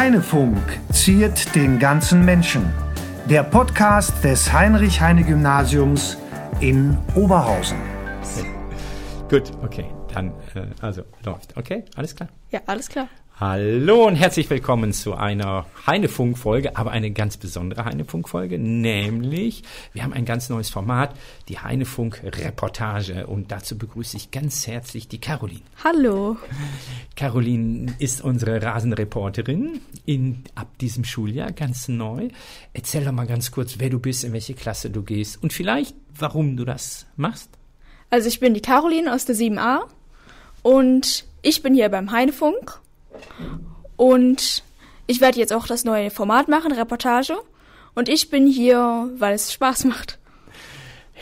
Heinefunk 0.00 0.56
ziert 0.94 1.54
den 1.54 1.78
ganzen 1.78 2.24
Menschen. 2.24 2.72
Der 3.26 3.42
Podcast 3.42 4.24
des 4.24 4.50
Heinrich-Heine-Gymnasiums 4.50 6.16
in 6.60 6.96
Oberhausen. 7.14 7.76
Gut, 9.28 9.52
okay, 9.62 9.84
dann, 10.14 10.28
äh, 10.54 10.68
also 10.80 11.02
läuft. 11.22 11.54
Okay, 11.54 11.84
alles 11.96 12.16
klar? 12.16 12.30
Ja, 12.48 12.60
alles 12.64 12.88
klar. 12.88 13.08
Hallo 13.40 14.06
und 14.06 14.16
herzlich 14.16 14.50
willkommen 14.50 14.92
zu 14.92 15.14
einer 15.14 15.64
Heinefunk-Folge, 15.86 16.76
aber 16.76 16.90
eine 16.90 17.10
ganz 17.10 17.38
besondere 17.38 17.86
Heinefunk-Folge, 17.86 18.58
nämlich 18.58 19.62
wir 19.94 20.02
haben 20.02 20.12
ein 20.12 20.26
ganz 20.26 20.50
neues 20.50 20.68
Format, 20.68 21.16
die 21.48 21.58
Heinefunk-Reportage 21.58 23.26
und 23.26 23.50
dazu 23.50 23.78
begrüße 23.78 24.18
ich 24.18 24.30
ganz 24.30 24.66
herzlich 24.66 25.08
die 25.08 25.22
Caroline. 25.22 25.62
Hallo. 25.82 26.36
Caroline 27.16 27.94
ist 27.98 28.20
unsere 28.20 28.62
Rasenreporterin 28.62 29.80
in, 30.04 30.44
ab 30.54 30.76
diesem 30.78 31.04
Schuljahr, 31.04 31.50
ganz 31.50 31.88
neu. 31.88 32.28
Erzähl 32.74 33.06
doch 33.06 33.12
mal 33.12 33.26
ganz 33.26 33.52
kurz, 33.52 33.76
wer 33.78 33.88
du 33.88 34.00
bist, 34.00 34.22
in 34.22 34.34
welche 34.34 34.52
Klasse 34.52 34.90
du 34.90 35.02
gehst 35.02 35.42
und 35.42 35.54
vielleicht, 35.54 35.96
warum 36.14 36.58
du 36.58 36.66
das 36.66 37.06
machst. 37.16 37.48
Also 38.10 38.28
ich 38.28 38.38
bin 38.38 38.52
die 38.52 38.60
Caroline 38.60 39.14
aus 39.14 39.24
der 39.24 39.34
7a 39.34 39.84
und 40.60 41.24
ich 41.40 41.62
bin 41.62 41.72
hier 41.72 41.88
beim 41.88 42.12
Heinefunk 42.12 42.82
und 43.96 44.62
ich 45.06 45.20
werde 45.20 45.40
jetzt 45.40 45.52
auch 45.52 45.66
das 45.66 45.84
neue 45.84 46.10
Format 46.10 46.46
machen, 46.46 46.70
Reportage. 46.70 47.36
Und 47.96 48.08
ich 48.08 48.30
bin 48.30 48.46
hier, 48.46 49.10
weil 49.16 49.34
es 49.34 49.52
Spaß 49.52 49.84
macht. 49.86 50.19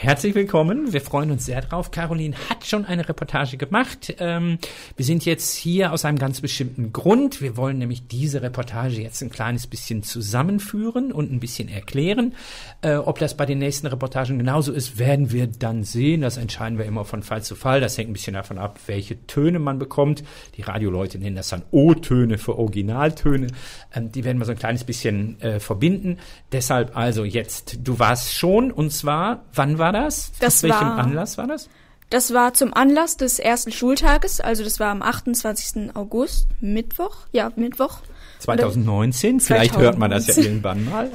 Herzlich 0.01 0.37
willkommen. 0.37 0.93
Wir 0.93 1.01
freuen 1.01 1.33
uns 1.33 1.45
sehr 1.45 1.61
drauf. 1.61 1.91
Caroline 1.91 2.37
hat 2.49 2.65
schon 2.65 2.85
eine 2.85 3.09
Reportage 3.09 3.57
gemacht. 3.57 4.15
Ähm, 4.21 4.59
wir 4.95 5.05
sind 5.05 5.25
jetzt 5.25 5.57
hier 5.57 5.93
aus 5.93 6.05
einem 6.05 6.21
ganz 6.21 6.41
bestimmten 6.41 6.93
Grund. 6.93 7.43
Wir 7.43 7.57
wollen 7.57 7.79
nämlich 7.79 8.07
diese 8.07 8.41
Reportage 8.41 9.03
jetzt 9.03 9.21
ein 9.23 9.31
kleines 9.31 9.67
bisschen 9.67 10.05
zusammenführen 10.05 11.11
und 11.11 11.33
ein 11.33 11.41
bisschen 11.41 11.69
erklären. 11.69 12.37
Äh, 12.81 12.95
ob 12.95 13.19
das 13.19 13.37
bei 13.37 13.45
den 13.45 13.59
nächsten 13.59 13.89
Reportagen 13.89 14.39
genauso 14.39 14.71
ist, 14.71 15.01
werden 15.01 15.33
wir 15.33 15.49
dann 15.49 15.83
sehen. 15.83 16.21
Das 16.21 16.37
entscheiden 16.37 16.79
wir 16.79 16.85
immer 16.85 17.05
von 17.05 17.25
Fall 17.25 17.43
zu 17.43 17.57
Fall. 17.57 17.81
Das 17.81 17.99
hängt 17.99 18.11
ein 18.11 18.13
bisschen 18.13 18.35
davon 18.35 18.59
ab, 18.59 18.79
welche 18.87 19.27
Töne 19.27 19.59
man 19.59 19.81
bekommt. 19.81 20.23
Die 20.57 20.63
Radioleute 20.63 21.19
nennen 21.19 21.35
das 21.35 21.49
dann 21.49 21.65
O-Töne 21.73 22.39
für 22.39 22.57
Originaltöne. 22.57 23.49
Ähm, 23.93 24.13
die 24.13 24.23
werden 24.23 24.39
wir 24.39 24.45
so 24.45 24.53
ein 24.53 24.59
kleines 24.59 24.85
bisschen 24.85 25.41
äh, 25.41 25.59
verbinden. 25.59 26.19
Deshalb 26.53 26.97
also 26.97 27.25
jetzt, 27.25 27.81
du 27.83 27.99
warst 27.99 28.33
schon 28.33 28.71
und 28.71 28.93
zwar, 28.93 29.45
wann 29.53 29.79
war 29.79 29.88
war 29.95 30.03
das? 30.03 30.33
Das 30.41 30.59
Zu 30.61 30.69
welchem 30.69 30.81
war- 30.81 30.99
Anlass 30.99 31.39
war 31.39 31.47
das? 31.47 31.69
Das 32.11 32.33
war 32.33 32.55
zum 32.55 32.73
Anlass 32.73 33.17
des 33.19 33.39
ersten 33.39 33.71
Schultages, 33.71 34.41
also 34.41 34.65
das 34.65 34.81
war 34.81 34.91
am 34.91 35.03
28. 35.03 35.95
August, 35.95 36.47
Mittwoch. 36.61 37.17
Ja, 37.33 37.51
Mittwoch. 37.57 37.99
2019. 38.39 39.41
Vielleicht 39.41 39.77
hört 39.77 39.99
man 39.99 40.11
das 40.11 40.27
ja 40.27 40.35
2019. 40.35 40.45
irgendwann 40.45 40.85
mal. 40.91 41.11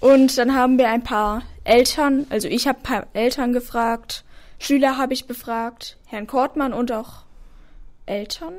Und 0.00 0.36
dann 0.36 0.54
haben 0.54 0.78
wir 0.78 0.88
ein 0.88 1.02
paar 1.04 1.42
Eltern, 1.64 2.26
also 2.30 2.48
ich 2.48 2.66
habe 2.66 2.78
ein 2.80 2.82
paar 2.82 3.06
Eltern 3.12 3.52
gefragt, 3.52 4.24
Schüler 4.58 4.98
habe 4.98 5.12
ich 5.12 5.26
befragt, 5.26 5.96
Herrn 6.06 6.26
Kortmann 6.26 6.72
und 6.72 6.90
auch 6.92 7.22
Eltern. 8.06 8.54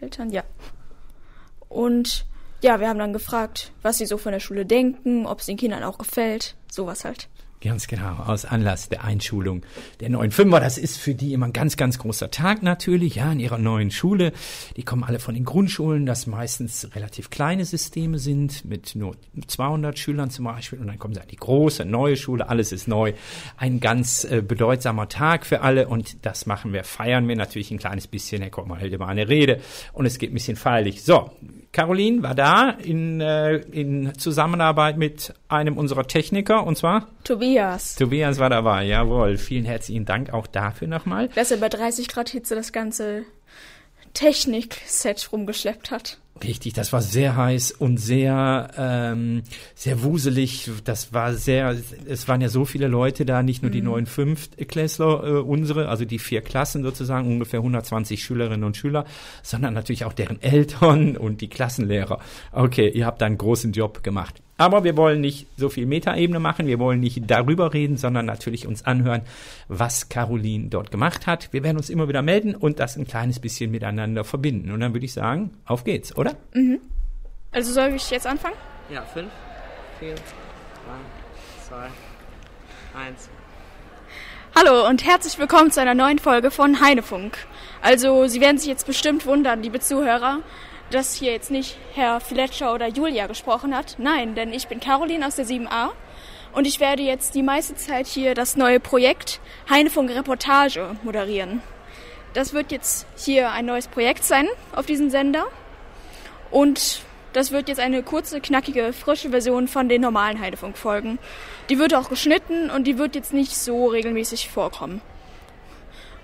Eltern, 0.00 0.30
ja. 0.30 0.42
Und 1.68 2.26
ja, 2.62 2.80
wir 2.80 2.88
haben 2.88 2.98
dann 2.98 3.12
gefragt, 3.12 3.72
was 3.82 3.98
sie 3.98 4.06
so 4.06 4.18
von 4.18 4.32
der 4.32 4.40
Schule 4.40 4.66
denken, 4.66 5.24
ob 5.26 5.40
es 5.40 5.46
den 5.46 5.56
Kindern 5.56 5.82
auch 5.84 5.96
gefällt, 5.98 6.54
sowas 6.70 7.04
halt. 7.04 7.28
Ganz 7.62 7.88
genau, 7.88 8.14
aus 8.14 8.46
Anlass 8.46 8.88
der 8.88 9.04
Einschulung 9.04 9.66
der 10.00 10.08
neuen 10.08 10.30
Fünfer. 10.30 10.60
Das 10.60 10.78
ist 10.78 10.96
für 10.96 11.14
die 11.14 11.34
immer 11.34 11.44
ein 11.44 11.52
ganz, 11.52 11.76
ganz 11.76 11.98
großer 11.98 12.30
Tag 12.30 12.62
natürlich, 12.62 13.16
ja, 13.16 13.30
in 13.30 13.38
ihrer 13.38 13.58
neuen 13.58 13.90
Schule. 13.90 14.32
Die 14.78 14.82
kommen 14.82 15.04
alle 15.04 15.18
von 15.18 15.34
den 15.34 15.44
Grundschulen, 15.44 16.06
das 16.06 16.26
meistens 16.26 16.88
relativ 16.94 17.28
kleine 17.28 17.66
Systeme 17.66 18.18
sind, 18.18 18.64
mit 18.64 18.94
nur 18.94 19.14
200 19.46 19.98
Schülern 19.98 20.30
zum 20.30 20.46
Beispiel. 20.46 20.78
Und 20.78 20.86
dann 20.86 20.98
kommen 20.98 21.12
sie 21.12 21.20
an 21.20 21.28
die 21.28 21.36
große, 21.36 21.84
neue 21.84 22.16
Schule, 22.16 22.48
alles 22.48 22.72
ist 22.72 22.88
neu. 22.88 23.12
Ein 23.58 23.80
ganz 23.80 24.24
äh, 24.24 24.40
bedeutsamer 24.40 25.10
Tag 25.10 25.44
für 25.44 25.60
alle 25.60 25.86
und 25.86 26.24
das 26.24 26.46
machen 26.46 26.72
wir, 26.72 26.82
feiern 26.82 27.28
wir 27.28 27.36
natürlich 27.36 27.70
ein 27.70 27.78
kleines 27.78 28.06
bisschen. 28.06 28.40
Herr 28.40 28.50
Kottmann 28.50 28.78
hält 28.78 28.94
immer 28.94 29.08
eine 29.08 29.28
Rede 29.28 29.60
und 29.92 30.06
es 30.06 30.18
geht 30.18 30.30
ein 30.30 30.34
bisschen 30.34 30.56
feierlich. 30.56 31.02
So, 31.02 31.30
Caroline 31.72 32.22
war 32.22 32.34
da 32.34 32.70
in, 32.70 33.20
äh, 33.20 33.56
in 33.56 34.12
Zusammenarbeit 34.18 34.96
mit 34.96 35.34
einem 35.48 35.78
unserer 35.78 36.06
Techniker 36.06 36.66
und 36.66 36.76
zwar 36.76 37.06
Tobias. 37.22 37.94
Tobias 37.94 38.38
war 38.38 38.50
dabei, 38.50 38.84
jawohl. 38.84 39.36
Vielen 39.36 39.64
herzlichen 39.64 40.04
Dank 40.04 40.32
auch 40.32 40.48
dafür 40.48 40.88
nochmal. 40.88 41.28
Dass 41.34 41.52
er 41.52 41.58
bei 41.58 41.68
30 41.68 42.08
Grad 42.08 42.28
Hitze 42.28 42.56
das 42.56 42.72
ganze 42.72 43.24
Technik-Set 44.14 45.30
rumgeschleppt 45.32 45.92
hat. 45.92 46.18
Richtig, 46.42 46.72
das 46.72 46.92
war 46.92 47.02
sehr 47.02 47.36
heiß 47.36 47.72
und 47.72 47.98
sehr, 47.98 48.70
ähm, 48.78 49.42
sehr 49.74 50.02
wuselig. 50.02 50.70
Das 50.84 51.12
war 51.12 51.34
sehr, 51.34 51.76
es 52.06 52.28
waren 52.28 52.40
ja 52.40 52.48
so 52.48 52.64
viele 52.64 52.88
Leute 52.88 53.26
da, 53.26 53.42
nicht 53.42 53.62
nur 53.62 53.70
die 53.70 53.82
neuen 53.82 54.06
Fünftklässler, 54.06 55.24
äh, 55.24 55.30
unsere, 55.40 55.88
also 55.88 56.06
die 56.06 56.18
vier 56.18 56.40
Klassen 56.40 56.82
sozusagen, 56.82 57.28
ungefähr 57.28 57.60
120 57.60 58.24
Schülerinnen 58.24 58.64
und 58.64 58.76
Schüler, 58.76 59.04
sondern 59.42 59.74
natürlich 59.74 60.06
auch 60.06 60.14
deren 60.14 60.40
Eltern 60.40 61.16
und 61.18 61.42
die 61.42 61.48
Klassenlehrer. 61.48 62.20
Okay, 62.52 62.88
ihr 62.88 63.04
habt 63.04 63.20
da 63.20 63.26
einen 63.26 63.38
großen 63.38 63.72
Job 63.72 64.02
gemacht. 64.02 64.40
Aber 64.60 64.84
wir 64.84 64.94
wollen 64.98 65.22
nicht 65.22 65.46
so 65.56 65.70
viel 65.70 65.86
Metaebene 65.86 66.38
machen, 66.38 66.66
wir 66.66 66.78
wollen 66.78 67.00
nicht 67.00 67.30
darüber 67.30 67.72
reden, 67.72 67.96
sondern 67.96 68.26
natürlich 68.26 68.66
uns 68.66 68.84
anhören, 68.84 69.22
was 69.68 70.10
Caroline 70.10 70.68
dort 70.68 70.90
gemacht 70.90 71.26
hat. 71.26 71.50
Wir 71.50 71.62
werden 71.62 71.78
uns 71.78 71.88
immer 71.88 72.08
wieder 72.08 72.20
melden 72.20 72.54
und 72.54 72.78
das 72.78 72.98
ein 72.98 73.06
kleines 73.06 73.40
bisschen 73.40 73.70
miteinander 73.70 74.22
verbinden. 74.22 74.70
Und 74.70 74.80
dann 74.80 74.92
würde 74.92 75.06
ich 75.06 75.14
sagen, 75.14 75.56
auf 75.64 75.84
geht's, 75.84 76.14
oder? 76.14 76.36
Also 77.52 77.72
soll 77.72 77.94
ich 77.94 78.10
jetzt 78.10 78.26
anfangen? 78.26 78.56
Ja, 78.92 79.00
5, 79.00 79.30
4, 79.98 80.14
3, 80.14 80.20
2, 81.66 81.76
1. 83.06 83.30
Hallo 84.54 84.86
und 84.86 85.06
herzlich 85.06 85.38
willkommen 85.38 85.70
zu 85.70 85.80
einer 85.80 85.94
neuen 85.94 86.18
Folge 86.18 86.50
von 86.50 86.82
Heinefunk. 86.82 87.38
Also, 87.80 88.26
Sie 88.26 88.42
werden 88.42 88.58
sich 88.58 88.68
jetzt 88.68 88.86
bestimmt 88.86 89.24
wundern, 89.24 89.62
liebe 89.62 89.80
Zuhörer, 89.80 90.40
dass 90.90 91.14
hier 91.14 91.32
jetzt 91.32 91.50
nicht 91.50 91.76
Herr 91.94 92.20
Fletcher 92.20 92.74
oder 92.74 92.88
Julia 92.88 93.26
gesprochen 93.26 93.76
hat. 93.76 93.96
Nein, 93.98 94.34
denn 94.34 94.52
ich 94.52 94.66
bin 94.68 94.80
Caroline 94.80 95.26
aus 95.26 95.36
der 95.36 95.46
7a 95.46 95.90
und 96.52 96.66
ich 96.66 96.80
werde 96.80 97.02
jetzt 97.02 97.34
die 97.34 97.42
meiste 97.42 97.76
Zeit 97.76 98.06
hier 98.06 98.34
das 98.34 98.56
neue 98.56 98.80
Projekt 98.80 99.40
Heinefunk 99.68 100.10
Reportage 100.10 100.96
moderieren. 101.02 101.62
Das 102.34 102.52
wird 102.52 102.72
jetzt 102.72 103.06
hier 103.16 103.50
ein 103.50 103.66
neues 103.66 103.88
Projekt 103.88 104.24
sein 104.24 104.48
auf 104.74 104.86
diesem 104.86 105.10
Sender 105.10 105.46
und 106.50 107.02
das 107.32 107.52
wird 107.52 107.68
jetzt 107.68 107.80
eine 107.80 108.02
kurze, 108.02 108.40
knackige, 108.40 108.92
frische 108.92 109.30
Version 109.30 109.68
von 109.68 109.88
den 109.88 110.00
normalen 110.00 110.40
Heidefunk-Folgen. 110.40 111.20
Die 111.68 111.78
wird 111.78 111.94
auch 111.94 112.08
geschnitten 112.08 112.70
und 112.70 112.88
die 112.88 112.98
wird 112.98 113.14
jetzt 113.14 113.32
nicht 113.32 113.56
so 113.56 113.86
regelmäßig 113.86 114.50
vorkommen. 114.50 115.00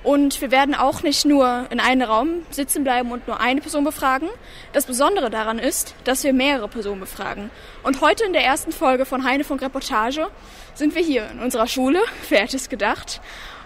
Und 0.06 0.40
wir 0.40 0.52
werden 0.52 0.76
auch 0.76 1.02
nicht 1.02 1.24
nur 1.24 1.66
in 1.70 1.80
einem 1.80 2.02
Raum 2.02 2.28
sitzen 2.50 2.84
bleiben 2.84 3.10
und 3.10 3.26
nur 3.26 3.40
eine 3.40 3.60
Person 3.60 3.82
befragen. 3.82 4.28
Das 4.72 4.86
Besondere 4.86 5.30
daran 5.30 5.58
ist, 5.58 5.96
dass 6.04 6.22
wir 6.22 6.32
mehrere 6.32 6.68
Personen 6.68 7.00
befragen. 7.00 7.50
Und 7.82 8.00
heute 8.00 8.22
in 8.22 8.32
der 8.32 8.44
ersten 8.44 8.70
Folge 8.70 9.04
von 9.04 9.24
Heinefunk 9.24 9.62
Reportage 9.62 10.28
sind 10.74 10.94
wir 10.94 11.02
hier 11.02 11.28
in 11.32 11.40
unserer 11.40 11.66
Schule, 11.66 11.98
wer 12.28 12.42
hätte 12.42 12.56
es 12.56 12.68
gedacht, 12.68 13.20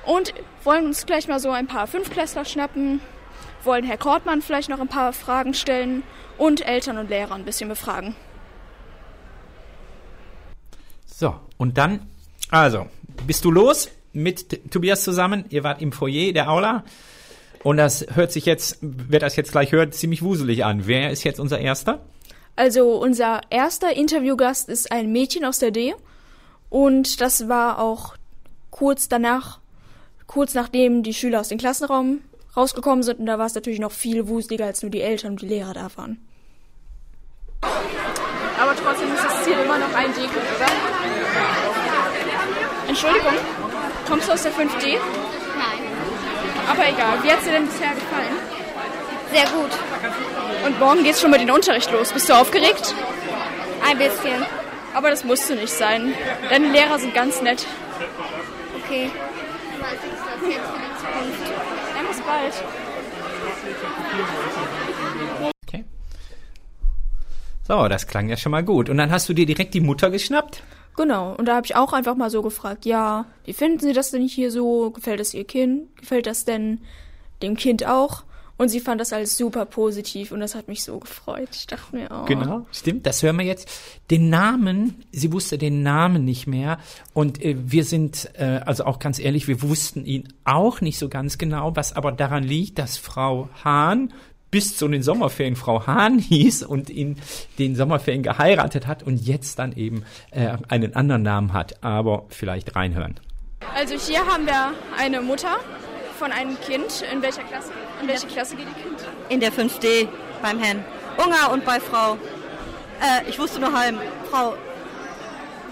und 0.06 0.33
wollen 0.65 0.87
uns 0.87 1.05
gleich 1.05 1.28
mal 1.28 1.41
so 1.41 1.51
ein 1.51 1.67
paar 1.67 1.87
Fünfklässler 1.87 2.47
schnappen, 2.47 3.03
wollen 3.62 3.84
Herr 3.84 3.99
Kortmann 3.99 4.41
vielleicht 4.41 4.71
noch 4.71 4.81
ein 4.81 4.89
paar 4.89 5.12
Fragen 5.12 5.53
stellen 5.53 6.05
und 6.39 6.67
Eltern 6.67 6.97
und 6.97 7.11
Lehrer 7.11 7.34
ein 7.34 7.45
bisschen 7.45 7.69
befragen. 7.69 8.17
So, 11.05 11.34
und 11.59 11.77
dann, 11.77 12.09
also, 12.51 12.87
bist 13.27 13.45
du 13.45 13.51
los 13.51 13.91
mit 14.12 14.71
Tobias 14.71 15.04
zusammen? 15.04 15.45
Ihr 15.51 15.65
wart 15.65 15.83
im 15.83 15.92
Foyer 15.92 16.33
der 16.33 16.51
Aula. 16.51 16.84
Und 17.62 17.77
das 17.77 18.07
hört 18.15 18.33
sich 18.33 18.47
jetzt, 18.47 18.78
wer 18.80 19.21
das 19.21 19.36
jetzt 19.36 19.53
gleich 19.53 19.72
hört, 19.72 19.95
ziemlich 19.95 20.22
wuselig 20.22 20.65
an. 20.65 20.86
Wer 20.86 21.10
ist 21.10 21.24
jetzt 21.24 21.41
unser 21.41 21.59
Erster? 21.59 22.01
Also 22.57 22.97
unser 22.97 23.41
erster 23.51 23.95
Interviewgast 23.97 24.68
ist 24.68 24.92
ein 24.92 25.12
Mädchen 25.12 25.45
aus 25.45 25.60
der 25.60 25.71
D 25.71 25.95
und 26.68 27.21
das 27.21 27.48
war 27.48 27.78
auch 27.78 28.16
kurz 28.71 29.09
danach, 29.09 29.60
kurz 30.27 30.54
nachdem 30.54 31.03
die 31.03 31.15
Schüler 31.15 31.41
aus 31.41 31.48
dem 31.48 31.59
Klassenraum 31.59 32.21
rausgekommen 32.57 33.03
sind 33.03 33.21
und 33.21 33.27
da 33.27 33.39
war 33.39 33.47
es 33.47 33.54
natürlich 33.54 33.80
noch 33.80 33.92
viel 33.92 34.28
wuseliger, 34.28 34.66
als 34.66 34.83
nur 34.83 34.91
die 34.91 35.01
Eltern 35.01 35.33
und 35.33 35.42
die 35.42 35.47
Lehrer 35.47 35.72
da 35.72 35.89
waren. 35.97 36.18
Aber 37.62 38.77
trotzdem 38.77 39.12
ist 39.15 39.24
das 39.24 39.45
Ziel 39.45 39.54
immer 39.54 39.78
noch 39.78 39.95
ein 39.95 40.12
D, 40.12 40.21
oder? 40.21 40.71
Entschuldigung, 42.89 43.34
kommst 44.10 44.28
du 44.28 44.33
aus 44.33 44.42
der 44.42 44.53
5D? 44.53 44.98
Nein. 45.57 45.80
Aber 46.68 46.89
egal, 46.89 47.22
wie 47.22 47.30
hat's 47.30 47.45
dir 47.45 47.53
denn 47.53 47.66
bisher 47.66 47.95
gefallen? 47.95 48.36
Sehr 49.33 49.45
gut. 49.45 49.71
Und 50.66 50.80
morgen 50.80 51.04
geht's 51.04 51.21
schon 51.21 51.30
mit 51.30 51.41
dem 51.41 51.51
Unterricht 51.51 51.92
los. 51.92 52.12
Bist 52.12 52.28
du 52.28 52.34
aufgeregt? 52.34 52.92
Ein 53.89 53.98
bisschen. 53.98 54.45
Aber 54.92 55.10
das 55.10 55.24
musst 55.24 55.48
du 55.48 55.54
nicht 55.54 55.72
sein. 55.72 56.12
Deine 56.51 56.72
Lehrer 56.72 56.98
sind 56.98 57.15
ganz 57.15 57.41
nett. 57.41 57.65
Okay. 58.83 59.10
Dann 61.95 62.07
bis 62.09 62.21
bald. 62.21 62.65
Okay. 65.68 65.84
So, 67.68 67.86
das 67.86 68.09
klang 68.09 68.28
ja 68.28 68.36
schon 68.36 68.51
mal 68.51 68.65
gut. 68.65 68.91
Und 68.91 68.98
dann 68.98 69.12
hast 69.12 69.28
du 69.28 69.34
dir 69.34 69.47
direkt 69.47 69.74
die 69.74 69.80
Mutter 69.80 70.10
geschnappt? 70.10 70.65
Genau, 70.97 71.34
und 71.34 71.47
da 71.47 71.57
habe 71.57 71.66
ich 71.66 71.77
auch 71.77 71.92
einfach 71.92 72.16
mal 72.16 72.31
so 72.31 72.42
gefragt, 72.42 72.84
ja, 72.84 73.27
wie 73.45 73.53
finden 73.53 73.81
Sie 73.81 73.92
das 73.92 74.10
denn 74.10 74.27
hier 74.27 74.51
so? 74.51 74.91
Gefällt 74.91 75.21
das 75.21 75.34
Ihr 75.34 75.45
Kind? 75.45 75.97
Gefällt 75.97 76.27
das 76.27 76.45
denn 76.45 76.81
dem 77.42 77.57
Kind 77.57 77.87
auch? 77.87 78.25
Und 78.60 78.69
sie 78.69 78.81
fand 78.81 79.01
das 79.01 79.15
alles 79.15 79.39
super 79.39 79.65
positiv 79.65 80.33
und 80.33 80.41
das 80.41 80.54
hat 80.54 80.69
mich 80.69 80.84
so 80.84 80.98
gefreut. 80.98 81.48
Ich 81.53 81.66
dachte 81.66 81.97
mir, 81.97 82.10
oh. 82.10 82.27
Genau, 82.27 82.66
stimmt, 82.72 83.07
das 83.07 83.22
hören 83.22 83.39
wir 83.39 83.47
jetzt. 83.47 83.66
Den 84.10 84.28
Namen, 84.28 85.03
sie 85.13 85.33
wusste 85.33 85.57
den 85.57 85.83
Namen 85.83 86.27
nicht 86.27 86.47
mehr 86.47 86.77
und 87.15 87.43
äh, 87.43 87.57
wir 87.59 87.84
sind, 87.84 88.28
äh, 88.34 88.60
also 88.66 88.84
auch 88.84 88.98
ganz 88.98 89.19
ehrlich, 89.19 89.48
wir 89.48 89.63
wussten 89.63 90.04
ihn 90.04 90.28
auch 90.45 90.83
nicht 90.83 90.98
so 90.98 91.09
ganz 91.09 91.39
genau, 91.39 91.75
was 91.75 91.95
aber 91.95 92.13
daran 92.13 92.43
liegt, 92.43 92.78
dass 92.78 92.98
Frau 92.98 93.48
Hahn 93.65 94.13
bis 94.50 94.76
zu 94.76 94.88
den 94.88 95.02
Sommerferien 95.02 95.56
Frau 95.56 95.86
Hahn 95.86 96.18
hieß 96.18 96.64
und 96.64 96.91
in 96.91 97.16
den 97.58 97.76
Sommerferien 97.76 98.22
geheiratet 98.22 98.86
hat 98.86 99.02
und 99.02 99.16
jetzt 99.16 99.58
dann 99.58 99.72
eben 99.72 100.04
äh, 100.30 100.56
einen 100.68 100.94
anderen 100.97 101.22
Namen 101.22 101.52
hat. 101.52 101.82
Aber 101.82 102.24
vielleicht 102.28 102.76
reinhören. 102.76 103.18
Also 103.74 103.94
hier 103.94 104.26
haben 104.26 104.47
wir 104.47 104.72
eine 104.98 105.20
Mutter 105.20 105.58
von 106.18 106.32
einem 106.32 106.58
Kind. 106.60 107.04
In 107.12 107.22
welcher 107.22 107.44
Klasse? 107.44 107.72
In 108.02 108.08
welche 108.08 108.26
Klasse 108.26 108.56
geht 108.56 108.66
Ihr 108.66 108.82
Kind? 108.82 109.04
In 109.28 109.41
der 109.41 109.52
5D 109.52 110.08
beim 110.42 110.58
Herrn 110.58 110.84
Unger 111.16 111.52
und 111.52 111.64
bei 111.64 111.80
Frau, 111.80 112.16
äh, 113.00 113.28
ich 113.28 113.38
wusste 113.38 113.60
nur 113.60 113.72
halb, 113.72 113.97
Frau 114.30 114.54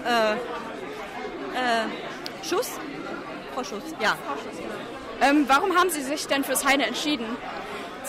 äh, 0.05 0.33
äh, 0.33 0.37
Schuss? 2.47 2.71
Frau 3.53 3.63
Schuss, 3.63 3.83
ja. 4.01 4.17
Ähm, 5.21 5.45
warum 5.47 5.75
haben 5.75 5.89
Sie 5.89 6.01
sich 6.01 6.27
denn 6.27 6.43
fürs 6.43 6.65
Heine 6.65 6.85
entschieden? 6.85 7.25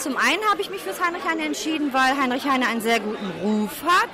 Zum 0.01 0.17
einen 0.17 0.43
habe 0.51 0.63
ich 0.63 0.71
mich 0.71 0.81
fürs 0.81 0.99
Heinrich 0.99 1.25
Heine 1.29 1.45
entschieden, 1.45 1.93
weil 1.93 2.17
Heinrich 2.17 2.49
Heine 2.49 2.67
einen 2.69 2.81
sehr 2.81 3.01
guten 3.01 3.31
Ruf 3.43 3.83
hat. 3.87 4.09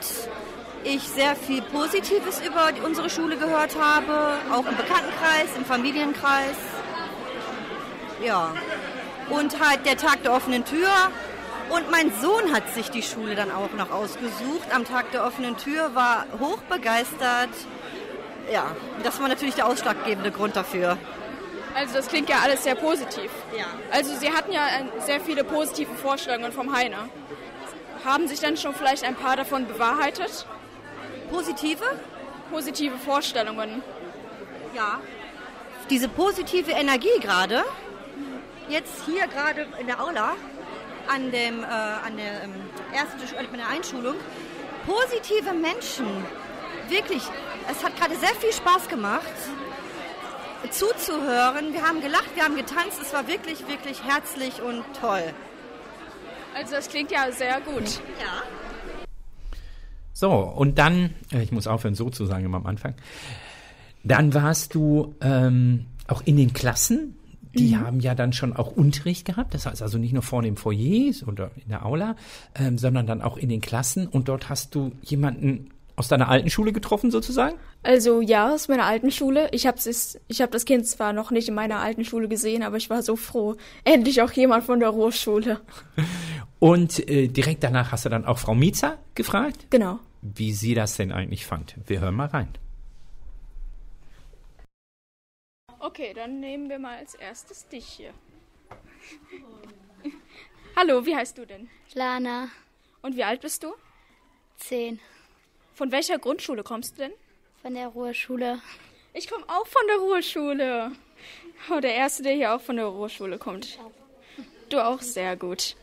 Ich 0.82 1.02
sehr 1.02 1.36
viel 1.36 1.62
Positives 1.62 2.40
über 2.44 2.70
unsere 2.84 3.08
Schule 3.08 3.36
gehört 3.36 3.76
habe, 3.80 4.36
auch 4.52 4.66
im 4.66 4.76
Bekanntenkreis, 4.76 5.56
im 5.56 5.64
Familienkreis. 5.64 6.56
Ja. 8.20 8.52
Und 9.30 9.64
halt 9.64 9.86
der 9.86 9.96
Tag 9.96 10.24
der 10.24 10.32
offenen 10.32 10.64
Tür. 10.64 10.88
Und 11.70 11.88
mein 11.92 12.12
Sohn 12.20 12.52
hat 12.52 12.74
sich 12.74 12.90
die 12.90 13.02
Schule 13.02 13.36
dann 13.36 13.52
auch 13.52 13.70
noch 13.78 13.92
ausgesucht. 13.92 14.74
Am 14.74 14.84
Tag 14.84 15.12
der 15.12 15.24
offenen 15.24 15.56
Tür 15.56 15.94
war 15.94 16.26
hochbegeistert. 16.40 17.50
Ja, 18.52 18.74
das 19.04 19.20
war 19.20 19.28
natürlich 19.28 19.54
der 19.54 19.68
ausschlaggebende 19.68 20.32
Grund 20.32 20.56
dafür. 20.56 20.98
Also 21.76 21.92
das 21.92 22.08
klingt 22.08 22.30
ja 22.30 22.38
alles 22.38 22.64
sehr 22.64 22.74
positiv. 22.74 23.30
Ja. 23.54 23.66
Also 23.92 24.16
Sie 24.16 24.32
hatten 24.32 24.50
ja 24.50 24.66
äh, 24.66 25.00
sehr 25.04 25.20
viele 25.20 25.44
positive 25.44 25.94
Vorstellungen 25.94 26.50
vom 26.50 26.74
Heine. 26.74 27.10
Haben 28.02 28.28
sich 28.28 28.40
dann 28.40 28.56
schon 28.56 28.74
vielleicht 28.74 29.04
ein 29.04 29.14
paar 29.14 29.36
davon 29.36 29.66
bewahrheitet? 29.66 30.46
Positive? 31.30 31.84
Positive 32.50 32.96
Vorstellungen. 32.96 33.82
Ja. 34.74 35.00
Diese 35.90 36.08
positive 36.08 36.70
Energie 36.70 37.20
gerade, 37.20 37.62
jetzt 38.70 39.04
hier 39.04 39.26
gerade 39.26 39.66
in 39.78 39.86
der 39.86 40.02
Aula, 40.02 40.32
an, 41.08 41.30
dem, 41.30 41.62
äh, 41.62 41.66
an 41.66 42.16
der 42.16 42.42
ähm, 42.44 42.54
ersten 42.94 43.36
an 43.36 43.58
der 43.58 43.68
Einschulung, 43.68 44.14
positive 44.86 45.52
Menschen, 45.52 46.06
wirklich, 46.88 47.22
es 47.70 47.84
hat 47.84 47.94
gerade 47.98 48.16
sehr 48.16 48.34
viel 48.36 48.52
Spaß 48.52 48.88
gemacht 48.88 49.34
zuzuhören. 50.70 51.72
Wir 51.72 51.82
haben 51.82 52.00
gelacht, 52.00 52.34
wir 52.34 52.44
haben 52.44 52.56
getanzt, 52.56 53.00
es 53.00 53.12
war 53.12 53.26
wirklich, 53.28 53.66
wirklich 53.68 54.02
herzlich 54.04 54.60
und 54.62 54.84
toll. 55.00 55.22
Also 56.54 56.72
das 56.74 56.88
klingt 56.88 57.10
ja 57.10 57.30
sehr 57.32 57.60
gut. 57.60 58.00
Ja. 58.20 58.42
So, 60.12 60.32
und 60.32 60.78
dann, 60.78 61.10
äh, 61.32 61.42
ich 61.42 61.52
muss 61.52 61.66
aufhören, 61.66 61.94
so 61.94 62.08
zu 62.08 62.24
sagen 62.24 62.46
immer 62.46 62.56
am 62.56 62.66
Anfang. 62.66 62.94
Dann 64.02 64.32
warst 64.32 64.74
du 64.74 65.14
ähm, 65.20 65.86
auch 66.08 66.22
in 66.24 66.36
den 66.36 66.52
Klassen. 66.52 67.16
Die 67.52 67.76
haben 67.76 68.00
ja 68.00 68.14
dann 68.14 68.32
schon 68.34 68.54
auch 68.54 68.70
Unterricht 68.70 69.24
gehabt. 69.24 69.54
Das 69.54 69.66
heißt 69.66 69.82
also 69.82 69.98
nicht 69.98 70.12
nur 70.12 70.22
vorne 70.22 70.48
im 70.48 70.56
Foyer 70.56 71.12
oder 71.26 71.50
in 71.56 71.68
der 71.68 71.84
Aula, 71.86 72.16
ähm, 72.54 72.78
sondern 72.78 73.06
dann 73.06 73.22
auch 73.22 73.36
in 73.36 73.48
den 73.48 73.60
Klassen. 73.60 74.06
Und 74.06 74.28
dort 74.28 74.48
hast 74.48 74.74
du 74.74 74.92
jemanden 75.02 75.70
aus 75.96 76.08
deiner 76.08 76.28
alten 76.28 76.50
Schule 76.50 76.72
getroffen, 76.72 77.10
sozusagen? 77.10 77.56
Also 77.86 78.20
ja, 78.20 78.52
aus 78.52 78.66
meiner 78.66 78.84
alten 78.84 79.12
Schule. 79.12 79.48
Ich 79.52 79.64
habe 79.64 79.78
ich 80.26 80.42
hab 80.42 80.50
das 80.50 80.64
Kind 80.64 80.88
zwar 80.88 81.12
noch 81.12 81.30
nicht 81.30 81.46
in 81.46 81.54
meiner 81.54 81.78
alten 81.78 82.04
Schule 82.04 82.26
gesehen, 82.26 82.64
aber 82.64 82.78
ich 82.78 82.90
war 82.90 83.00
so 83.00 83.14
froh. 83.14 83.54
Endlich 83.84 84.20
auch 84.22 84.32
jemand 84.32 84.64
von 84.64 84.80
der 84.80 84.88
Ruhrschule. 84.88 85.60
Und 86.58 87.08
äh, 87.08 87.28
direkt 87.28 87.62
danach 87.62 87.92
hast 87.92 88.04
du 88.04 88.08
dann 88.08 88.24
auch 88.24 88.38
Frau 88.38 88.56
Miezer 88.56 88.98
gefragt, 89.14 89.68
Genau. 89.70 90.00
wie 90.20 90.52
sie 90.52 90.74
das 90.74 90.96
denn 90.96 91.12
eigentlich 91.12 91.46
fand. 91.46 91.76
Wir 91.86 92.00
hören 92.00 92.16
mal 92.16 92.26
rein. 92.26 92.48
Okay, 95.78 96.12
dann 96.12 96.40
nehmen 96.40 96.68
wir 96.68 96.80
mal 96.80 96.96
als 96.98 97.14
erstes 97.14 97.68
dich 97.68 97.86
hier. 97.86 98.10
Hallo, 100.74 101.06
wie 101.06 101.14
heißt 101.14 101.38
du 101.38 101.46
denn? 101.46 101.68
Lana, 101.94 102.48
Und 103.02 103.14
wie 103.14 103.22
alt 103.22 103.42
bist 103.42 103.62
du? 103.62 103.68
10, 104.56 104.98
Von 105.74 105.92
welcher 105.92 106.18
Grundschule 106.18 106.64
kommst 106.64 106.94
du 106.98 107.02
denn? 107.02 107.12
Von 107.66 107.74
der 107.74 107.88
Ruhrschule. 107.88 108.60
Ich 109.12 109.28
komme 109.28 109.44
auch 109.48 109.66
von 109.66 109.82
der 109.88 109.96
Ruhrschule. 109.96 110.92
Oh, 111.68 111.80
der 111.80 111.96
Erste, 111.96 112.22
der 112.22 112.34
hier 112.34 112.54
auch 112.54 112.60
von 112.60 112.76
der 112.76 112.84
Ruhrschule 112.84 113.38
kommt. 113.38 113.80
Du 114.68 114.78
auch 114.78 115.02
sehr 115.02 115.36
gut. 115.36 115.74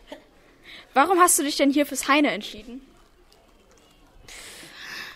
Warum 0.94 1.20
hast 1.20 1.38
du 1.38 1.44
dich 1.44 1.58
denn 1.58 1.74
hier 1.74 1.86
fürs 1.86 2.08
Heine 2.08 2.32
entschieden? 2.32 2.88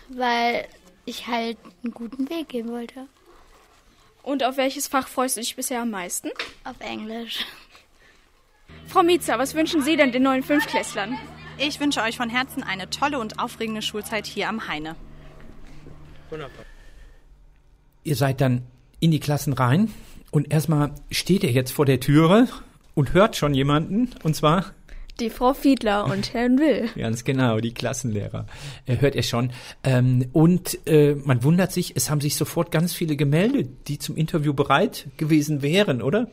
Weil 0.08 0.68
ich 1.06 1.26
halt 1.26 1.56
einen 1.82 1.94
guten 1.94 2.28
Weg 2.28 2.50
gehen 2.50 2.68
wollte. 2.68 3.06
Und 4.22 4.44
auf 4.44 4.58
welches 4.58 4.88
Fach 4.88 5.08
freust 5.08 5.38
du 5.38 5.40
dich 5.40 5.56
bisher 5.56 5.80
am 5.80 5.90
meisten? 5.90 6.28
Auf 6.64 6.80
Englisch. 6.80 7.46
Frau 8.88 9.02
Mietzer, 9.02 9.38
was 9.38 9.54
wünschen 9.54 9.80
Sie 9.80 9.96
denn 9.96 10.12
den 10.12 10.22
neuen 10.22 10.42
Fünftklässlern? 10.42 11.18
Ich 11.56 11.80
wünsche 11.80 12.02
euch 12.02 12.18
von 12.18 12.28
Herzen 12.28 12.62
eine 12.62 12.90
tolle 12.90 13.18
und 13.18 13.38
aufregende 13.38 13.80
Schulzeit 13.80 14.26
hier 14.26 14.50
am 14.50 14.68
Heine. 14.68 14.96
Wunderbar. 16.30 16.64
Ihr 18.04 18.16
seid 18.16 18.40
dann 18.40 18.62
in 19.00 19.10
die 19.10 19.20
Klassen 19.20 19.52
rein 19.52 19.90
und 20.30 20.52
erstmal 20.52 20.92
steht 21.10 21.42
ihr 21.42 21.50
jetzt 21.50 21.72
vor 21.72 21.86
der 21.86 22.00
Türe 22.00 22.48
und 22.94 23.12
hört 23.12 23.36
schon 23.36 23.54
jemanden, 23.54 24.10
und 24.22 24.34
zwar 24.34 24.72
Die 25.20 25.30
Frau 25.30 25.54
Fiedler 25.54 26.04
und 26.04 26.32
Herrn 26.32 26.58
Will. 26.58 26.88
Ganz 26.96 27.24
genau, 27.24 27.58
die 27.58 27.72
Klassenlehrer. 27.74 28.46
Äh, 28.86 28.98
hört 28.98 29.14
ihr 29.14 29.22
schon. 29.22 29.52
Ähm, 29.84 30.28
und 30.32 30.78
äh, 30.86 31.14
man 31.14 31.42
wundert 31.44 31.72
sich, 31.72 31.96
es 31.96 32.10
haben 32.10 32.20
sich 32.20 32.36
sofort 32.36 32.70
ganz 32.70 32.92
viele 32.94 33.16
gemeldet, 33.16 33.68
die 33.88 33.98
zum 33.98 34.16
Interview 34.16 34.52
bereit 34.52 35.06
gewesen 35.16 35.62
wären, 35.62 36.02
oder? 36.02 36.28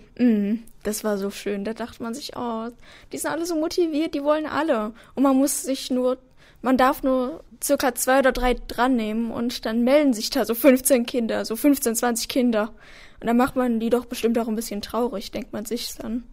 Das 0.83 1.03
war 1.03 1.17
so 1.17 1.31
schön. 1.31 1.65
Da 1.65 1.73
dachte 1.73 2.03
man 2.03 2.13
sich, 2.13 2.33
oh, 2.35 2.67
die 3.11 3.17
sind 3.17 3.31
alle 3.31 3.45
so 3.45 3.55
motiviert, 3.55 4.13
die 4.13 4.23
wollen 4.23 4.45
alle. 4.45 4.93
Und 5.15 5.23
man 5.23 5.35
muss 5.35 5.63
sich 5.63 5.89
nur, 5.89 6.17
man 6.65 6.77
darf 6.77 7.03
nur 7.03 7.43
circa 7.63 7.95
zwei 7.95 8.19
oder 8.19 8.31
drei 8.31 8.55
dran 8.67 8.95
nehmen 8.95 9.31
und 9.31 9.65
dann 9.65 9.83
melden 9.83 10.13
sich 10.13 10.29
da 10.29 10.43
so 10.45 10.53
15 10.55 11.05
Kinder, 11.05 11.45
so 11.45 11.55
15, 11.55 11.95
20 11.95 12.27
Kinder. 12.27 12.73
Und 13.21 13.27
dann 13.27 13.37
macht 13.37 13.55
man 13.55 13.79
die 13.79 13.89
doch 13.89 14.05
bestimmt 14.05 14.37
auch 14.37 14.47
ein 14.47 14.55
bisschen 14.55 14.81
traurig, 14.81 15.31
denkt 15.31 15.53
man 15.53 15.65
sich 15.65 15.93
dann. 15.97 16.23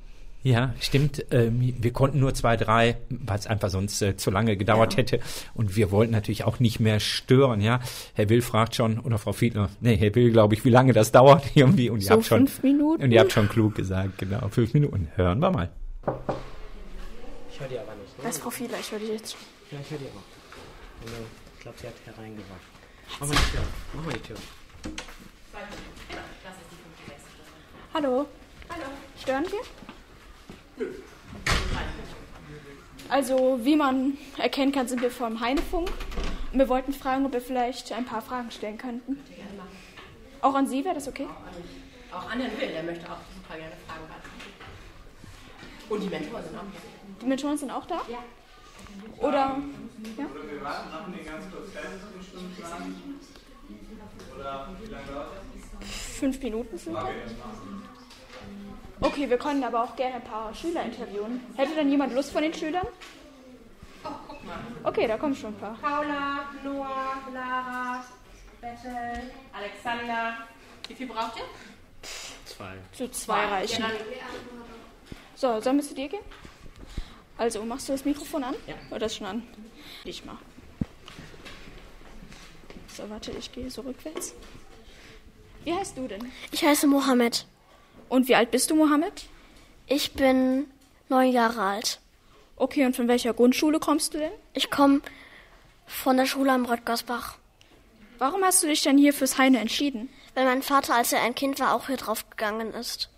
Ja, 0.43 0.75
stimmt. 0.81 1.25
Ähm, 1.31 1.75
wir 1.79 1.93
konnten 1.93 2.19
nur 2.19 2.35
zwei, 2.35 2.57
drei, 2.57 2.97
weil 3.11 3.39
es 3.39 3.47
einfach 3.47 3.71
sonst 3.71 4.03
äh, 4.03 4.17
zu 4.17 4.33
lange 4.33 4.57
gedauert 4.57 4.95
Ja. 4.95 4.99
hätte. 4.99 5.21
Und 5.55 5.77
wir 5.77 5.93
wollten 5.93 6.11
natürlich 6.11 6.43
auch 6.43 6.59
nicht 6.59 6.81
mehr 6.81 6.99
stören, 6.99 7.61
ja. 7.61 7.79
Herr 8.15 8.29
Will 8.29 8.43
fragt 8.43 8.75
schon, 8.75 8.99
oder 8.99 9.19
Frau 9.19 9.33
Fiedler, 9.33 9.69
nee, 9.81 9.97
Herr 9.97 10.13
Will, 10.17 10.33
glaube 10.33 10.55
ich, 10.55 10.65
wie 10.65 10.71
lange 10.71 10.93
das 10.95 11.13
dauert 11.13 11.45
irgendwie. 11.55 11.91
Und 11.91 12.01
ihr 12.01 12.07
So 12.07 12.15
habt 12.15 12.25
schon, 12.27 12.39
fünf 12.49 12.63
Minuten. 12.65 13.05
Und 13.05 13.13
ihr 13.13 13.21
habt 13.21 13.31
schon 13.31 13.49
klug 13.49 13.77
gesagt, 13.77 14.19
genau, 14.19 14.49
fünf 14.49 14.75
Minuten. 14.75 15.09
Hören 15.15 15.39
wir 15.39 15.51
mal. 15.53 15.71
Ich 17.53 17.61
höre 17.61 17.69
die 17.69 17.79
aber 17.79 17.95
nicht. 17.95 18.19
Ne? 18.19 18.25
Weiß 18.25 18.39
Frau 18.39 18.51
Fiedler, 18.51 18.79
ich 18.81 18.91
höre 18.91 18.99
dich 18.99 19.11
jetzt. 19.11 19.37
Ja, 19.73 19.79
ich 19.81 19.91
höre 19.91 19.99
die 20.01 20.05
auch. 20.05 21.07
Hallo. 21.07 21.25
Ich 21.55 21.61
glaube, 21.61 21.79
sie 21.79 21.87
hat 21.87 21.95
hereingewacht. 22.05 22.61
Mach 23.19 23.27
mal 23.27 23.35
die 23.35 23.51
Tür. 23.53 23.63
Mach 23.95 24.05
mal 24.05 24.13
die 24.13 24.21
Tür. 24.21 24.37
Hallo. 27.95 28.27
Hallo. 28.69 28.85
Stören 29.19 29.47
wir? 29.47 30.87
Also, 33.09 33.61
wie 33.63 33.77
man 33.77 34.19
erkennen 34.37 34.73
kann, 34.73 34.89
sind 34.89 35.01
wir 35.01 35.11
vom 35.11 35.41
Heinefunk. 35.41 35.91
Und 36.53 36.59
wir 36.59 36.69
wollten 36.69 36.93
fragen, 36.93 37.25
ob 37.25 37.33
wir 37.33 37.41
vielleicht 37.41 37.93
ein 37.93 38.05
paar 38.05 38.21
Fragen 38.21 38.51
stellen 38.51 38.77
könnten. 38.77 39.25
Auch 40.43 40.55
an 40.55 40.67
Sie, 40.67 40.85
wäre 40.85 40.97
das 40.97 41.09
okay? 41.09 41.29
Auch 42.13 42.31
an 42.31 42.41
Herrn 42.41 42.61
Will, 42.61 42.69
der 42.69 42.83
möchte 42.83 43.11
auch 43.11 43.17
super 43.35 43.57
gerne 43.57 43.73
Fragen 43.87 44.07
beantworten. 44.07 44.53
Und 45.89 46.03
die 46.03 46.09
Mentoren 46.09 46.45
sind 46.45 46.57
auch 46.59 46.61
hier. 46.61 46.81
Die 47.23 47.27
Mentoren 47.27 47.57
sind 47.57 47.71
auch 47.71 47.87
da? 47.87 48.03
Ja. 48.11 48.19
Oder? 49.19 49.57
Ja? 50.19 50.27
Fünf 55.81 56.43
Minuten 56.43 56.79
sind 56.79 56.95
das. 56.95 57.05
Okay, 59.01 59.29
wir 59.29 59.39
können 59.39 59.65
aber 59.65 59.83
auch 59.83 59.97
gerne 59.97 60.17
ein 60.17 60.25
paar 60.25 60.55
Schüler 60.55 60.85
interviewen. 60.85 61.41
Hätte 61.57 61.75
dann 61.75 61.89
jemand 61.91 62.15
Lust 62.15 62.33
von 62.33 62.43
den 62.43 62.55
Schülern? 62.55 62.87
Okay, 64.85 65.07
da 65.07 65.17
kommen 65.17 65.35
schon 65.35 65.55
ein 65.55 65.59
paar. 65.59 65.75
Paula, 65.81 66.45
Noah, 66.65 67.19
Lara, 67.33 68.05
Bethel, 68.61 69.31
Alexander. 69.53 70.35
Wie 70.89 70.95
viel 70.95 71.07
braucht 71.07 71.37
ihr? 71.37 71.45
Zwei. 72.45 72.75
So 72.93 73.09
zwei 73.09 73.47
reichen. 73.47 73.83
Ja, 73.83 73.89
dann 73.89 73.97
So, 75.35 75.61
sollen 75.61 75.77
wir 75.77 75.85
zu 75.85 75.95
dir 75.95 76.09
gehen? 76.09 76.23
Also, 77.39 77.65
machst 77.65 77.89
du 77.89 77.93
das 77.93 78.05
Mikrofon 78.05 78.45
an? 78.45 78.55
Ja. 78.67 78.75
Oder 78.91 79.01
das 79.01 79.17
schon 79.17 79.27
an? 79.27 79.43
Ich 80.05 80.25
mal. 80.25 80.39
So, 82.89 83.09
warte, 83.09 83.33
ich 83.33 83.51
gehe 83.53 83.71
so 83.71 83.83
rückwärts. 83.83 84.35
Wie 85.65 85.73
heißt 85.73 85.97
du 85.97 86.07
denn? 86.07 86.31
Ich 86.51 86.65
heiße 86.65 86.87
Mohammed. 86.87 87.47
Und 88.09 88.29
wie 88.29 88.35
alt 88.35 88.51
bist 88.51 88.71
du, 88.71 88.75
Mohammed? 88.75 89.25
Ich 89.87 90.13
bin 90.13 90.67
neun 91.09 91.33
Jahre 91.33 91.63
alt. 91.63 92.01
Okay, 92.57 92.85
und 92.85 92.95
von 92.95 93.09
welcher 93.09 93.33
Grundschule 93.33 93.81
kommst 93.81 94.15
du 94.15 94.19
denn? 94.19 94.33
Ich 94.53 94.71
komme 94.71 95.01
von 95.87 96.17
der 96.17 96.27
Schule 96.27 96.53
am 96.53 96.67
Röttgersbach. 96.67 97.37
Warum 98.19 98.45
hast 98.45 98.63
du 98.63 98.67
dich 98.67 98.83
denn 98.83 98.99
hier 98.99 99.13
fürs 99.13 99.39
Heine 99.39 99.59
entschieden? 99.59 100.09
Weil 100.35 100.45
mein 100.45 100.63
Vater, 100.63 100.95
als 100.95 101.13
er 101.13 101.23
ein 101.23 101.35
Kind 101.35 101.59
war, 101.61 101.75
auch 101.75 101.87
hier 101.87 101.97
drauf 101.97 102.29
gegangen 102.31 102.73
ist. 102.75 103.09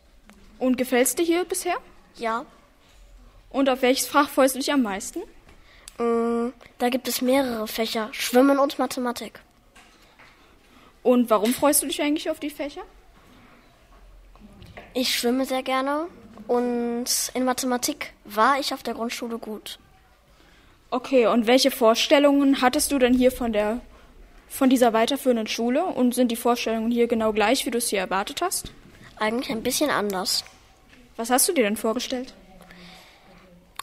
Und 0.59 0.79
gefällst 0.79 1.19
dir 1.19 1.25
hier 1.25 1.45
bisher? 1.45 1.77
Ja, 2.17 2.47
Und 3.55 3.69
auf 3.69 3.83
welches 3.83 4.09
Fach 4.09 4.29
freust 4.29 4.57
du 4.57 4.59
dich 4.59 4.73
am 4.73 4.83
meisten? 4.83 5.21
mm, 5.99 6.49
da 6.79 6.89
gibt 6.89 7.07
es 7.07 7.23
mehrere 7.23 7.69
Fächer. 7.69 8.09
Schwimmen 8.11 8.59
und 8.59 8.81
Mathematik. 8.81 9.39
Und 11.05 11.31
warum 11.31 11.55
freust 11.55 11.81
du 11.81 11.87
dich 11.87 12.03
eigentlich 12.03 12.29
auf 12.29 12.41
die 12.41 12.51
Fächer? 12.51 12.83
Ich 14.93 15.15
schwimme 15.17 15.45
sehr 15.45 15.63
gerne 15.63 16.09
und 16.49 17.05
in 17.35 17.45
Mathematik 17.45 18.13
war 18.25 18.59
ich 18.59 18.75
auf 18.75 18.83
der 18.83 18.95
Grundschule 18.95 19.39
gut. 19.39 19.79
Okay, 20.91 21.29
und 21.29 21.47
welche 21.47 21.71
Vorstellungen 21.71 22.61
hattest 22.61 22.91
du 22.91 22.99
denn 22.99 23.15
hier 23.15 23.31
von 23.31 23.53
der 23.53 23.81
von 24.49 24.69
dieser 24.69 24.93
weiterführenden 24.93 25.47
Schule 25.47 25.85
und 25.85 26.13
sind 26.13 26.33
die 26.33 26.37
Vorstellungen 26.37 26.91
hier 26.91 27.07
genau 27.07 27.33
gleich, 27.33 27.65
wie 27.67 27.71
du 27.71 27.79
es 27.79 27.91
hier 27.91 28.01
erwartet 28.01 28.43
hast? 28.43 28.73
Eigentlich 29.17 29.51
ein 29.53 29.63
bisschen 29.63 29.91
anders. 29.91 30.45
Was 31.15 31.31
hast 31.31 31.49
du 31.49 31.53
dir 31.53 31.63
denn 31.63 31.77
vorgestellt? 31.77 32.35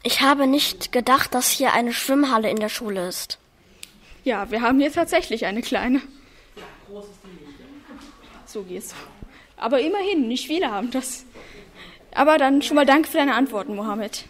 Ich 0.04 0.22
habe 0.22 0.48
nicht 0.48 0.92
gedacht, 0.92 1.34
dass 1.34 1.50
hier 1.50 1.74
eine 1.74 1.94
Schwimmhalle 1.94 2.50
in 2.50 2.58
der 2.58 2.70
Schule 2.70 3.08
ist. 3.08 3.38
Ja, 4.24 4.50
wir 4.52 4.62
haben 4.62 4.80
hier 4.80 4.92
tatsächlich 4.92 5.46
eine 5.46 5.62
kleine. 5.62 6.02
So 8.46 8.64
geht's. 8.64 8.94
Aber 9.58 9.80
immerhin, 9.80 10.28
nicht 10.28 10.48
viele 10.48 10.72
haben 10.72 10.92
das. 10.92 11.26
Aber 12.14 12.38
dann 12.38 12.62
schon 12.62 12.76
mal 12.76 12.86
danke 12.86 13.10
für 13.10 13.18
deine 13.18 13.36
Antworten, 13.36 13.76
Mohammed. 13.76 14.26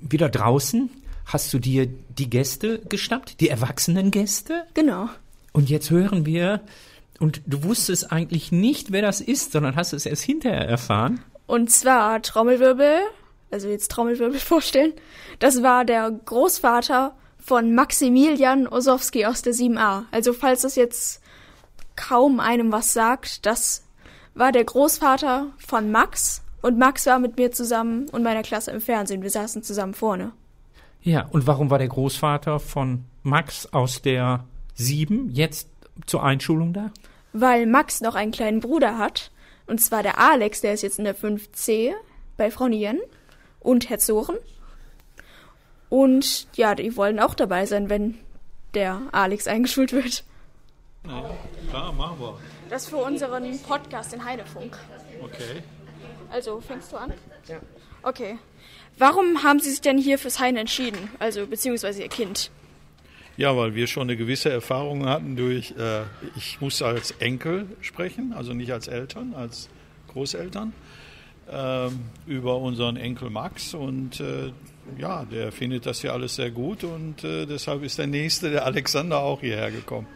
Wieder 0.00 0.28
draußen 0.28 0.90
hast 1.24 1.52
du 1.54 1.58
dir 1.58 1.86
die 1.86 2.28
Gäste 2.28 2.80
geschnappt, 2.88 3.40
die 3.40 3.48
erwachsenen 3.48 4.10
Gäste. 4.10 4.66
Genau. 4.74 5.08
Und 5.52 5.70
jetzt 5.70 5.90
hören 5.90 6.26
wir, 6.26 6.60
und 7.18 7.40
du 7.46 7.62
wusstest 7.62 8.12
eigentlich 8.12 8.52
nicht, 8.52 8.92
wer 8.92 9.02
das 9.02 9.20
ist, 9.20 9.52
sondern 9.52 9.76
hast 9.76 9.92
es 9.92 10.04
erst 10.04 10.24
hinterher 10.24 10.68
erfahren. 10.68 11.20
Und 11.52 11.70
zwar 11.70 12.22
Trommelwirbel, 12.22 13.00
also 13.50 13.68
jetzt 13.68 13.90
Trommelwirbel 13.90 14.38
vorstellen. 14.40 14.94
Das 15.38 15.62
war 15.62 15.84
der 15.84 16.10
Großvater 16.10 17.14
von 17.38 17.74
Maximilian 17.74 18.66
Osowski 18.66 19.26
aus 19.26 19.42
der 19.42 19.52
7a. 19.52 20.04
Also 20.12 20.32
falls 20.32 20.62
das 20.62 20.76
jetzt 20.76 21.20
kaum 21.94 22.40
einem 22.40 22.72
was 22.72 22.94
sagt, 22.94 23.44
das 23.44 23.86
war 24.32 24.50
der 24.50 24.64
Großvater 24.64 25.48
von 25.58 25.90
Max. 25.90 26.42
Und 26.62 26.78
Max 26.78 27.04
war 27.04 27.18
mit 27.18 27.36
mir 27.36 27.52
zusammen 27.52 28.08
und 28.08 28.22
meiner 28.22 28.42
Klasse 28.42 28.70
im 28.70 28.80
Fernsehen. 28.80 29.20
Wir 29.20 29.28
saßen 29.28 29.62
zusammen 29.62 29.92
vorne. 29.92 30.32
Ja, 31.02 31.26
und 31.32 31.46
warum 31.46 31.68
war 31.68 31.76
der 31.76 31.88
Großvater 31.88 32.60
von 32.60 33.04
Max 33.24 33.70
aus 33.74 34.00
der 34.00 34.46
7 34.76 35.28
jetzt 35.28 35.68
zur 36.06 36.24
Einschulung 36.24 36.72
da? 36.72 36.92
Weil 37.34 37.66
Max 37.66 38.00
noch 38.00 38.14
einen 38.14 38.32
kleinen 38.32 38.60
Bruder 38.60 38.96
hat. 38.96 39.30
Und 39.72 39.78
zwar 39.78 40.02
der 40.02 40.18
Alex, 40.18 40.60
der 40.60 40.74
ist 40.74 40.82
jetzt 40.82 40.98
in 40.98 41.06
der 41.06 41.16
5c 41.16 41.94
bei 42.36 42.50
Frau 42.50 42.68
Nien 42.68 43.00
und 43.58 43.88
Herr 43.88 43.98
Zoren. 43.98 44.36
Und 45.88 46.46
ja, 46.54 46.74
die 46.74 46.94
wollen 46.94 47.18
auch 47.18 47.32
dabei 47.32 47.64
sein, 47.64 47.88
wenn 47.88 48.18
der 48.74 49.00
Alex 49.12 49.46
eingeschult 49.46 49.94
wird. 49.94 50.24
Ja, 51.06 51.30
klar, 51.70 51.90
machen 51.94 52.20
wir. 52.20 52.38
Das 52.68 52.86
für 52.86 52.98
unseren 52.98 53.58
Podcast 53.62 54.12
in 54.12 54.22
Heinefunk. 54.22 54.76
Okay. 55.22 55.62
Also, 56.30 56.60
fängst 56.60 56.92
du 56.92 56.98
an? 56.98 57.14
Ja. 57.48 57.56
Okay. 58.02 58.36
Warum 58.98 59.42
haben 59.42 59.58
Sie 59.58 59.70
sich 59.70 59.80
denn 59.80 59.96
hier 59.96 60.18
fürs 60.18 60.38
Heine 60.38 60.60
entschieden? 60.60 61.08
Also, 61.18 61.46
beziehungsweise 61.46 62.02
Ihr 62.02 62.10
Kind? 62.10 62.50
Ja, 63.36 63.56
weil 63.56 63.74
wir 63.74 63.86
schon 63.86 64.02
eine 64.02 64.16
gewisse 64.16 64.50
Erfahrung 64.50 65.06
hatten 65.06 65.36
durch, 65.36 65.72
äh, 65.78 66.02
ich 66.36 66.60
muss 66.60 66.82
als 66.82 67.12
Enkel 67.12 67.66
sprechen, 67.80 68.34
also 68.34 68.52
nicht 68.52 68.72
als 68.72 68.88
Eltern, 68.88 69.34
als 69.34 69.70
Großeltern, 70.08 70.74
ähm, 71.50 72.00
über 72.26 72.58
unseren 72.58 72.96
Enkel 72.96 73.30
Max 73.30 73.72
und 73.72 74.20
äh, 74.20 74.52
ja, 74.98 75.24
der 75.24 75.50
findet 75.50 75.86
das 75.86 76.02
hier 76.02 76.12
alles 76.12 76.34
sehr 76.34 76.50
gut 76.50 76.84
und 76.84 77.24
äh, 77.24 77.46
deshalb 77.46 77.82
ist 77.82 77.98
der 77.98 78.06
nächste, 78.06 78.50
der 78.50 78.66
Alexander, 78.66 79.18
auch 79.20 79.40
hierher 79.40 79.70
gekommen. 79.70 80.06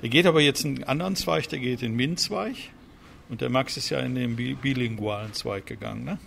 Der 0.00 0.08
geht 0.08 0.26
aber 0.26 0.40
jetzt 0.40 0.64
einen 0.64 0.84
anderen 0.84 1.16
Zweig, 1.16 1.48
der 1.48 1.58
geht 1.58 1.82
in 1.82 1.92
den 1.92 1.96
MINT-Zweig 1.96 2.56
und 3.28 3.42
der 3.42 3.50
Max 3.50 3.76
ist 3.76 3.90
ja 3.90 3.98
in 3.98 4.14
den 4.14 4.36
bi 4.36 4.54
bilingualen 4.54 5.34
Zweig 5.34 5.66
gegangen, 5.66 6.04
ne? 6.04 6.18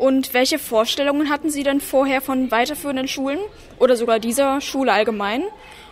Und 0.00 0.32
welche 0.32 0.58
Vorstellungen 0.58 1.28
hatten 1.28 1.50
Sie 1.50 1.62
denn 1.62 1.78
vorher 1.78 2.22
von 2.22 2.50
weiterführenden 2.50 3.06
Schulen 3.06 3.38
oder 3.78 3.96
sogar 3.96 4.18
dieser 4.18 4.62
Schule 4.62 4.92
allgemein? 4.92 5.42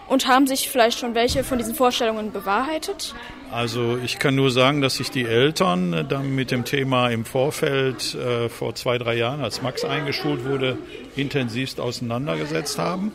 Und 0.08 0.26
haben 0.26 0.46
sich 0.46 0.70
vielleicht 0.70 0.98
schon 0.98 1.14
welche 1.14 1.44
von 1.44 1.58
diesen 1.58 1.74
Vorstellungen 1.74 2.32
bewahrheitet? 2.32 3.14
Also 3.52 3.98
ich 4.02 4.18
kann 4.18 4.34
nur 4.34 4.50
sagen, 4.50 4.80
dass 4.80 4.94
sich 4.94 5.10
die 5.10 5.26
Eltern 5.26 5.92
äh, 5.92 6.04
dann 6.06 6.34
mit 6.34 6.50
dem 6.50 6.64
Thema 6.64 7.10
im 7.10 7.26
Vorfeld 7.26 8.14
äh, 8.14 8.48
vor 8.48 8.74
zwei, 8.74 8.96
drei 8.96 9.14
Jahren, 9.14 9.42
als 9.42 9.60
Max 9.60 9.84
eingeschult 9.84 10.46
wurde, 10.46 10.78
intensivst 11.14 11.78
auseinandergesetzt 11.78 12.78
haben. 12.78 13.12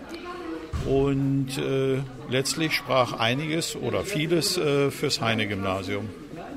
Und 0.85 1.57
äh, 1.57 2.03
letztlich 2.29 2.73
sprach 2.73 3.13
einiges 3.13 3.75
oder 3.75 4.03
vieles 4.03 4.59
äh, 4.59 4.91
fürs 4.91 5.21
Heine-Gymnasium. 5.21 6.07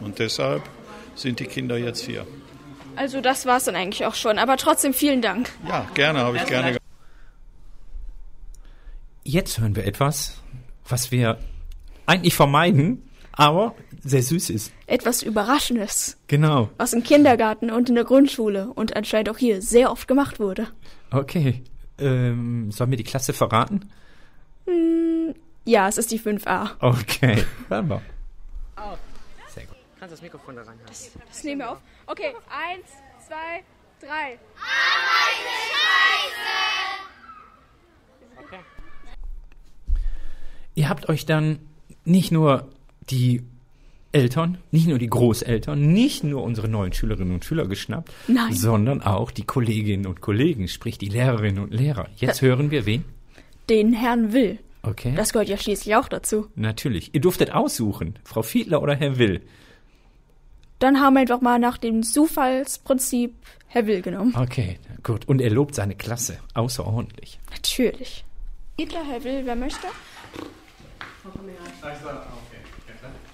Und 0.03 0.19
deshalb 0.19 0.61
sind 1.15 1.41
die 1.41 1.47
Kinder 1.47 1.79
jetzt 1.79 2.05
hier. 2.05 2.27
Also 2.97 3.21
das 3.21 3.47
war's 3.47 3.65
dann 3.65 3.77
eigentlich 3.77 4.05
auch 4.07 4.15
schon. 4.15 4.39
Aber 4.39 4.57
trotzdem 4.57 4.95
vielen 4.95 5.23
Dank. 5.23 5.51
Ja, 5.69 5.87
gerne, 5.95 6.21
habe 6.21 6.37
ich 6.39 6.47
gerne. 6.47 6.73
ge- 6.73 6.81
Jetzt 9.25 9.59
hören 9.59 9.75
wir 9.75 9.85
etwas, 9.87 10.41
was 10.89 11.11
wir 11.11 11.39
eigentlich 12.07 12.35
vermeiden, 12.35 13.09
aber 13.33 13.75
sehr 14.05 14.23
süß 14.23 14.51
ist. 14.51 14.73
Etwas 14.87 15.23
Überraschendes, 15.23 16.17
Genau. 16.29 16.71
was 16.79 16.93
im 16.93 17.03
Kindergarten 17.03 17.71
und 17.71 17.89
in 17.89 17.97
der 17.97 18.05
Grundschule 18.05 18.69
und 18.73 18.95
anscheinend 18.95 19.29
auch 19.31 19.37
hier 19.39 19.61
sehr 19.63 19.91
oft 19.91 20.07
gemacht 20.07 20.39
wurde. 20.39 20.69
Okay. 21.11 21.65
Ähm, 21.99 22.71
sollen 22.71 22.91
wir 22.91 22.97
die 22.99 23.05
Klasse 23.05 23.33
verraten? 23.33 23.91
Ja, 25.65 25.89
es 25.89 25.99
ist 25.99 26.13
die 26.13 26.21
5a. 26.21 26.71
Okay. 26.81 27.45
Hören 27.69 27.89
wir. 27.89 28.03
Sehr 29.53 29.65
gut. 29.65 29.77
Kannst 29.99 30.13
das 30.13 30.23
Mikrofon 30.23 30.55
da 30.55 30.63
reinhalten. 30.63 30.85
Das 31.29 31.43
nehmen 31.45 31.61
wir 31.63 31.71
auf. 31.73 31.79
Okay, 32.09 32.35
eins, 32.49 32.87
zwei, 33.27 33.65
drei. 34.01 34.39
Okay. 38.39 38.61
Ihr 40.77 40.89
habt 40.89 41.09
euch 41.09 41.27
dann 41.27 41.59
nicht 42.05 42.31
nur 42.31 42.69
die 43.11 43.43
Eltern, 44.13 44.59
nicht 44.71 44.87
nur 44.87 44.99
die 44.99 45.09
Großeltern, 45.09 45.81
nicht 45.93 46.23
nur 46.23 46.45
unsere 46.45 46.69
neuen 46.69 46.93
Schülerinnen 46.93 47.35
und 47.35 47.45
Schüler 47.45 47.67
geschnappt, 47.67 48.13
Nein. 48.29 48.53
sondern 48.53 49.03
auch 49.03 49.33
die 49.33 49.45
Kolleginnen 49.45 50.07
und 50.07 50.21
Kollegen, 50.21 50.69
sprich 50.69 50.99
die 50.99 51.09
Lehrerinnen 51.09 51.63
und 51.65 51.75
Lehrer. 51.75 52.09
Jetzt 52.17 52.41
hören 52.41 52.71
wir 52.71 52.87
wen? 52.87 53.05
Den 53.69 53.93
Herrn 53.93 54.33
Will. 54.33 54.61
Okay. 54.83 55.13
Das 55.17 55.33
gehört 55.33 55.49
ja 55.49 55.59
schließlich 55.59 55.97
auch 55.97 56.09
dazu. 56.09 56.47
Natürlich. 56.55 57.15
Ihr 57.15 57.21
durftet 57.21 57.51
aussuchen, 57.53 58.19
Frau 58.23 58.43
Fiedler 58.43 58.81
oder 58.81 58.95
Herr 58.95 59.19
Will. 59.19 59.43
Dann 60.79 61.01
haben 61.01 61.15
wir 61.15 61.21
einfach 61.21 61.41
mal 61.41 61.59
nach 61.59 61.79
dem 61.79 62.03
Zufallsprinzip 62.03 63.35
Herr 63.69 63.87
Will 63.87 64.03
genommen. 64.03 64.35
Okay, 64.37 64.79
gut. 65.03 65.27
Und 65.29 65.41
er 65.41 65.51
lobt 65.51 65.75
seine 65.75 65.95
Klasse. 65.95 66.39
Außerordentlich. 66.55 67.39
Natürlich. 67.51 68.25
Hitler, 68.79 69.05
Herr 69.05 69.25
Will, 69.25 69.43
wer 69.45 69.57
möchte? 69.57 69.87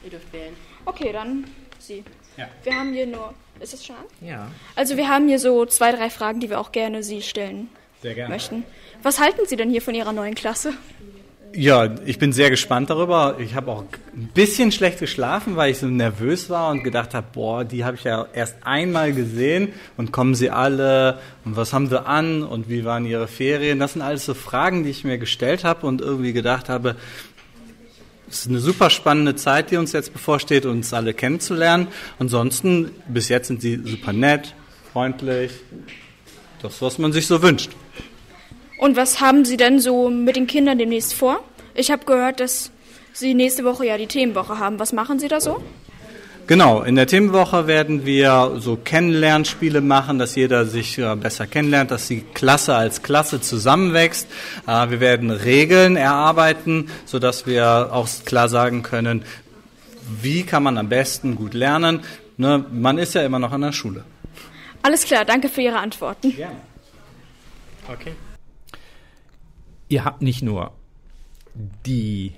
Ihr 0.05 0.11
dürft 0.11 0.33
wählen. 0.33 0.55
Okay, 0.85 1.13
dann 1.13 1.45
Sie. 1.79 2.05
Ja. 2.37 2.49
Wir 2.63 2.75
haben 2.75 2.93
hier 2.93 3.07
nur. 3.07 3.35
Ist 3.61 3.75
es 3.75 3.85
schon 3.85 3.97
an? 3.97 4.05
Ja. 4.21 4.51
Also 4.75 4.97
wir 4.97 5.09
haben 5.09 5.29
hier 5.29 5.39
so 5.39 5.67
zwei, 5.67 5.93
drei 5.93 6.11
Fragen, 6.11 6.41
die 6.41 6.49
wir 6.51 6.61
auch 6.61 6.73
gerne 6.73 7.03
Sie 7.03 7.23
stellen 7.23 7.69
Sehr 8.01 8.15
gerne. 8.15 8.33
möchten. 8.33 8.65
Was 9.03 9.21
halten 9.21 9.43
Sie 9.47 9.57
denn 9.57 9.71
hier 9.71 9.83
von 9.83 9.95
Ihrer 9.95 10.13
neuen 10.13 10.35
Klasse? 10.35 10.73
Ja, 11.55 11.95
ich 12.07 12.19
bin 12.19 12.33
sehr 12.33 12.49
gespannt 12.49 12.89
darüber. 12.89 13.37
Ich 13.39 13.55
habe 13.55 13.71
auch 13.71 13.85
ein 14.17 14.31
bisschen 14.33 14.73
schlecht 14.73 15.01
geschlafen, 15.01 15.57
weil 15.57 15.71
ich 15.71 15.79
so 15.79 15.87
nervös 15.87 16.49
war 16.49 16.71
und 16.71 16.83
gedacht 16.83 17.13
habe, 17.13 17.27
boah, 17.31 17.63
die 17.63 17.85
habe 17.85 17.97
ich 17.97 18.05
ja 18.05 18.27
erst 18.33 18.57
einmal 18.63 19.13
gesehen 19.13 19.69
und 19.99 20.13
kommen 20.13 20.35
sie 20.35 20.49
alle 20.49 21.19
und 21.45 21.55
was 21.57 21.75
haben 21.75 21.89
sie 21.89 22.07
an 22.07 22.43
und 22.43 22.71
wie 22.71 22.87
waren 22.87 23.05
ihre 23.05 23.29
Ferien? 23.29 23.81
Das 23.81 23.93
sind 23.93 24.01
alles 24.01 24.25
so 24.25 24.33
Fragen, 24.33 24.85
die 24.85 24.91
ich 24.91 25.05
mir 25.05 25.19
gestellt 25.19 25.63
habe 25.63 25.87
und 25.87 26.01
irgendwie 26.01 26.33
gedacht 26.33 26.71
habe, 26.71 26.97
es 28.31 28.41
ist 28.41 28.49
eine 28.49 28.61
super 28.61 28.89
spannende 28.89 29.37
Zeit, 29.37 29.71
die 29.71 29.77
uns 29.77 29.93
jetzt 29.93 30.15
bevorsteht, 30.15 30.65
uns 30.65 30.95
alle 30.95 31.13
kennenzulernen. 31.13 31.89
Ansonsten, 32.19 32.93
bis 33.09 33.29
jetzt 33.29 33.49
sind 33.49 33.61
sie 33.61 33.79
super 33.85 34.15
nett, 34.15 34.55
freundlich. 34.91 35.53
Das, 36.63 36.81
was 36.81 36.97
man 36.97 37.13
sich 37.13 37.27
so 37.27 37.43
wünscht. 37.43 37.73
Und 38.83 38.97
was 38.97 39.21
haben 39.21 39.45
Sie 39.45 39.57
denn 39.57 39.79
so 39.79 40.11
mit 40.11 40.35
den 40.35 40.49
Kindern 40.49 40.77
demnächst 40.77 41.15
vor? 41.15 41.45
Ich 41.73 41.93
habe 41.93 42.05
gehört, 42.05 42.41
dass 42.41 42.73
Sie 43.13 43.33
nächste 43.33 43.63
Woche 43.63 43.87
ja 43.87 43.97
die 43.97 44.09
Themenwoche 44.09 44.59
haben. 44.59 44.81
Was 44.81 44.93
machen 44.93 45.21
Sie 45.21 45.29
da 45.29 45.41
so? 45.41 45.63
Genau, 46.49 46.83
in 46.83 46.97
der 46.97 47.07
Themenwoche 47.07 47.69
werden 47.69 48.05
wir 48.05 48.57
so 48.59 48.75
Kennenlernspiele 48.75 49.81
machen, 49.83 50.19
dass 50.19 50.35
jeder 50.35 50.65
sich 50.65 50.99
äh, 50.99 51.15
besser 51.15 51.47
kennenlernt, 51.47 51.93
dass 51.93 52.09
die 52.09 52.23
Klasse 52.35 52.75
als 52.75 53.05
Klasse 53.05 53.41
zusammenwächst. 53.41 54.27
Äh, 54.67 54.91
wir 54.91 54.99
werden 54.99 55.31
Regeln 55.31 55.95
erarbeiten, 55.95 56.91
sodass 57.05 57.47
wir 57.47 57.91
auch 57.93 58.09
klar 58.25 58.49
sagen 58.49 58.83
können, 58.83 59.23
wie 60.21 60.43
kann 60.43 60.65
man 60.65 60.77
am 60.77 60.89
besten 60.89 61.37
gut 61.37 61.55
lernen. 61.55 62.01
Ne, 62.37 62.65
man 62.73 62.99
ist 62.99 63.15
ja 63.15 63.23
immer 63.23 63.39
noch 63.39 63.53
an 63.53 63.61
der 63.61 63.71
Schule. 63.71 64.03
Alles 64.83 65.05
klar, 65.05 65.25
danke 65.25 65.49
für 65.49 65.61
Ihre 65.61 65.79
Antworten. 65.79 66.35
Gerne. 66.35 66.57
Okay. 67.89 68.11
Ihr 69.93 70.07
habt 70.07 70.23
nicht 70.23 70.41
nur 70.41 70.73
die 71.85 72.33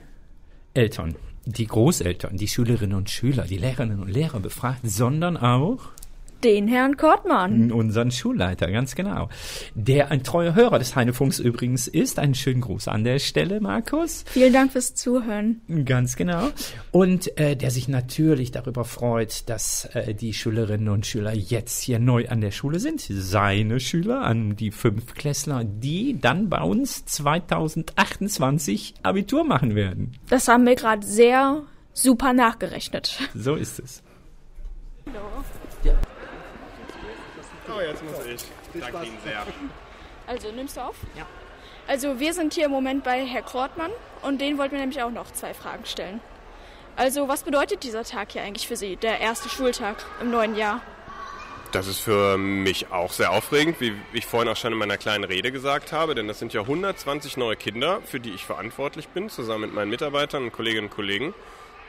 Eltern, 0.74 1.14
die 1.44 1.68
Großeltern, 1.68 2.36
die 2.36 2.48
Schülerinnen 2.48 2.96
und 2.96 3.10
Schüler, 3.10 3.44
die 3.44 3.58
Lehrerinnen 3.58 4.00
und 4.00 4.08
Lehrer 4.08 4.40
befragt, 4.40 4.80
sondern 4.82 5.36
auch 5.36 5.78
Den 6.42 6.68
Herrn 6.68 6.96
Kortmann. 6.96 7.72
unseren 7.72 8.10
Schulleiter, 8.10 8.70
ganz 8.70 8.94
genau. 8.94 9.28
Der 9.74 10.10
ein 10.10 10.22
treuer 10.24 10.54
Hörer 10.54 10.78
des 10.78 10.96
Heinefunks 10.96 11.38
übrigens 11.38 11.88
ist. 11.88 12.18
Einen 12.18 12.34
schönen 12.34 12.60
Gruß 12.60 12.88
an 12.88 13.04
der 13.04 13.18
Stelle, 13.18 13.60
Markus. 13.60 14.24
Vielen 14.26 14.52
Dank 14.52 14.72
fürs 14.72 14.94
Zuhören. 14.94 15.62
Ganz 15.84 16.16
genau. 16.16 16.48
Und 16.90 17.38
äh, 17.38 17.56
der 17.56 17.70
sich 17.70 17.88
natürlich 17.88 18.50
darüber 18.50 18.84
freut, 18.84 19.48
dass 19.48 19.86
äh, 19.94 20.14
die 20.14 20.34
Schülerinnen 20.34 20.88
und 20.88 21.06
Schüler 21.06 21.34
jetzt 21.34 21.82
hier 21.82 21.98
neu 21.98 22.28
an 22.28 22.40
der 22.40 22.50
Schule 22.50 22.78
sind. 22.78 23.00
Seine 23.00 23.80
Schüler, 23.80 24.22
an 24.22 24.56
die 24.56 24.70
Fünftklässler, 24.70 25.64
die 25.64 26.18
dann 26.20 26.48
bei 26.48 26.60
uns 26.62 27.04
2028 27.06 28.94
Abitur 29.02 29.44
machen 29.44 29.74
werden. 29.74 30.12
Das 30.28 30.48
haben 30.48 30.66
wir 30.66 30.74
gerade 30.74 31.06
sehr 31.06 31.62
super 31.92 32.32
nachgerechnet. 32.32 33.18
So 33.34 33.54
ist 33.54 33.78
es. 33.78 34.02
Oh, 37.76 37.80
jetzt 37.80 38.04
muss 38.04 38.26
ich. 38.26 38.80
Danke 38.80 39.06
Ihnen 39.06 39.18
sehr. 39.24 39.44
Also, 40.26 40.50
nimmst 40.52 40.76
du 40.76 40.80
auf? 40.80 40.96
Ja. 41.16 41.26
Also, 41.86 42.18
wir 42.18 42.32
sind 42.32 42.54
hier 42.54 42.66
im 42.66 42.70
Moment 42.70 43.04
bei 43.04 43.24
Herr 43.24 43.42
Kortmann 43.42 43.90
und 44.22 44.40
den 44.40 44.58
wollten 44.58 44.72
wir 44.72 44.80
nämlich 44.80 45.02
auch 45.02 45.10
noch 45.10 45.30
zwei 45.32 45.54
Fragen 45.54 45.84
stellen. 45.84 46.20
Also, 46.96 47.28
was 47.28 47.42
bedeutet 47.42 47.82
dieser 47.82 48.04
Tag 48.04 48.32
hier 48.32 48.42
eigentlich 48.42 48.68
für 48.68 48.76
Sie, 48.76 48.96
der 48.96 49.20
erste 49.20 49.48
Schultag 49.48 49.96
im 50.20 50.30
neuen 50.30 50.54
Jahr? 50.56 50.80
Das 51.72 51.88
ist 51.88 51.98
für 51.98 52.38
mich 52.38 52.92
auch 52.92 53.10
sehr 53.10 53.32
aufregend, 53.32 53.80
wie 53.80 53.94
ich 54.12 54.26
vorhin 54.26 54.48
auch 54.48 54.56
schon 54.56 54.72
in 54.72 54.78
meiner 54.78 54.96
kleinen 54.96 55.24
Rede 55.24 55.50
gesagt 55.50 55.90
habe, 55.90 56.14
denn 56.14 56.28
das 56.28 56.38
sind 56.38 56.52
ja 56.52 56.60
120 56.60 57.36
neue 57.36 57.56
Kinder, 57.56 58.00
für 58.02 58.20
die 58.20 58.30
ich 58.30 58.44
verantwortlich 58.44 59.08
bin, 59.08 59.28
zusammen 59.28 59.62
mit 59.62 59.74
meinen 59.74 59.90
Mitarbeitern 59.90 60.44
und 60.44 60.52
Kolleginnen 60.52 60.86
und 60.86 60.94
Kollegen. 60.94 61.34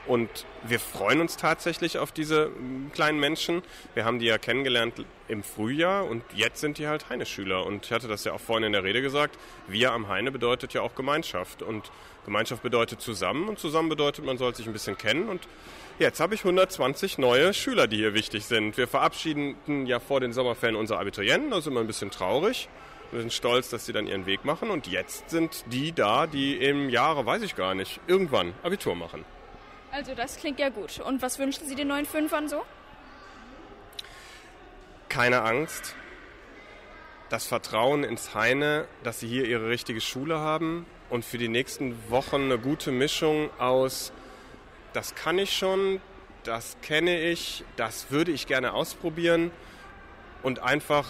Und 0.06 0.46
wir 0.62 0.78
freuen 0.78 1.20
uns 1.20 1.36
tatsächlich 1.36 1.98
auf 1.98 2.12
diese 2.12 2.48
mm, 2.48 2.92
kleinen 2.92 3.18
Menschen. 3.18 3.62
Wir 3.94 4.04
haben 4.04 4.18
die 4.18 4.26
ja 4.26 4.38
kennengelernt 4.38 5.04
im 5.28 5.42
Frühjahr 5.42 6.06
und 6.06 6.22
jetzt 6.34 6.60
sind 6.60 6.78
die 6.78 6.86
halt 6.86 7.08
Heine-Schüler. 7.08 7.66
Und 7.66 7.86
ich 7.86 7.92
hatte 7.92 8.08
das 8.08 8.24
ja 8.24 8.32
auch 8.32 8.40
vorhin 8.40 8.64
in 8.64 8.72
der 8.72 8.84
Rede 8.84 9.02
gesagt, 9.02 9.38
wir 9.66 9.92
am 9.92 10.08
Heine 10.08 10.30
bedeutet 10.30 10.72
ja 10.74 10.82
auch 10.82 10.94
Gemeinschaft. 10.94 11.62
Und 11.62 11.90
Gemeinschaft 12.24 12.62
bedeutet 12.62 13.00
zusammen 13.00 13.48
und 13.48 13.58
zusammen 13.58 13.88
bedeutet, 13.88 14.24
man 14.24 14.38
soll 14.38 14.54
sich 14.54 14.66
ein 14.66 14.72
bisschen 14.72 14.96
kennen. 14.96 15.28
Und 15.28 15.42
jetzt 15.98 16.20
habe 16.20 16.34
ich 16.34 16.40
120 16.44 17.18
neue 17.18 17.52
Schüler, 17.52 17.86
die 17.86 17.96
hier 17.96 18.14
wichtig 18.14 18.44
sind. 18.44 18.76
Wir 18.76 18.86
verabschieden 18.86 19.86
ja 19.86 19.98
vor 19.98 20.20
den 20.20 20.32
Sommerferien 20.32 20.76
unsere 20.76 21.00
Abiturienten, 21.00 21.50
da 21.50 21.60
sind 21.60 21.74
wir 21.74 21.80
ein 21.80 21.86
bisschen 21.86 22.10
traurig. 22.10 22.68
Wir 23.12 23.20
sind 23.20 23.32
stolz, 23.32 23.70
dass 23.70 23.86
sie 23.86 23.92
dann 23.92 24.08
ihren 24.08 24.26
Weg 24.26 24.44
machen. 24.44 24.70
Und 24.70 24.88
jetzt 24.88 25.30
sind 25.30 25.64
die 25.72 25.92
da, 25.92 26.26
die 26.26 26.56
im 26.56 26.90
Jahre, 26.90 27.24
weiß 27.24 27.42
ich 27.42 27.54
gar 27.54 27.74
nicht, 27.74 28.00
irgendwann 28.08 28.52
Abitur 28.64 28.96
machen. 28.96 29.24
Also, 29.96 30.14
das 30.14 30.36
klingt 30.36 30.58
ja 30.58 30.68
gut. 30.68 31.00
Und 31.00 31.22
was 31.22 31.38
wünschen 31.38 31.66
Sie 31.66 31.74
den 31.74 31.88
neuen 31.88 32.04
Fünfern 32.04 32.50
so? 32.50 32.62
Keine 35.08 35.40
Angst. 35.40 35.94
Das 37.30 37.46
Vertrauen 37.46 38.04
ins 38.04 38.34
Heine, 38.34 38.84
dass 39.04 39.20
sie 39.20 39.26
hier 39.26 39.46
ihre 39.46 39.70
richtige 39.70 40.02
Schule 40.02 40.38
haben 40.38 40.84
und 41.08 41.24
für 41.24 41.38
die 41.38 41.48
nächsten 41.48 41.96
Wochen 42.10 42.42
eine 42.42 42.58
gute 42.58 42.92
Mischung 42.92 43.48
aus, 43.58 44.12
das 44.92 45.14
kann 45.14 45.38
ich 45.38 45.56
schon, 45.56 46.02
das 46.44 46.76
kenne 46.82 47.18
ich, 47.18 47.64
das 47.76 48.10
würde 48.10 48.32
ich 48.32 48.46
gerne 48.46 48.74
ausprobieren 48.74 49.50
und 50.42 50.62
einfach 50.62 51.06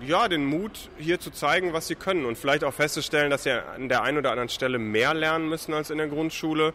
ja, 0.00 0.28
den 0.28 0.44
Mut 0.46 0.90
hier 0.96 1.18
zu 1.18 1.32
zeigen, 1.32 1.72
was 1.72 1.88
sie 1.88 1.96
können 1.96 2.24
und 2.24 2.38
vielleicht 2.38 2.62
auch 2.62 2.72
festzustellen, 2.72 3.30
dass 3.30 3.42
sie 3.42 3.50
an 3.50 3.88
der 3.88 4.02
einen 4.04 4.18
oder 4.18 4.30
anderen 4.30 4.48
Stelle 4.48 4.78
mehr 4.78 5.12
lernen 5.12 5.48
müssen 5.48 5.74
als 5.74 5.90
in 5.90 5.98
der 5.98 6.06
Grundschule, 6.06 6.72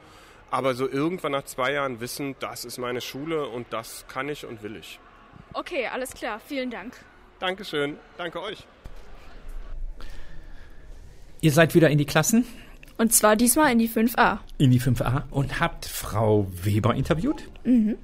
aber 0.54 0.76
so 0.76 0.88
irgendwann 0.88 1.32
nach 1.32 1.46
zwei 1.46 1.74
Jahren 1.74 2.00
wissen, 2.00 2.36
das 2.40 2.64
ist 2.64 2.78
meine 2.78 3.02
Schule 3.02 3.48
und 3.48 3.66
das 3.72 4.06
kann 4.08 4.30
ich 4.30 4.46
und 4.46 4.62
will 4.62 4.76
ich. 4.76 5.00
Okay, 5.54 5.88
alles 5.92 6.14
klar. 6.14 6.40
Vielen 6.48 6.70
Dank. 6.70 6.94
Dankeschön. 7.40 7.98
Danke 8.18 8.40
euch. 8.42 8.66
Ihr 11.42 11.52
seid 11.52 11.74
wieder 11.76 11.90
in 11.90 11.98
die 11.98 12.06
Klassen, 12.06 12.46
Und 12.98 13.12
zwar 13.14 13.36
diesmal 13.36 13.72
in 13.72 13.80
die 13.80 13.90
5a. 13.90 14.38
in 14.60 14.70
die 14.70 14.80
5a 14.80 15.24
und 15.32 15.60
habt 15.60 15.86
Frau 15.86 16.48
Weber 16.52 16.94
interviewt, 16.94 17.50
Mhm. 17.64 17.98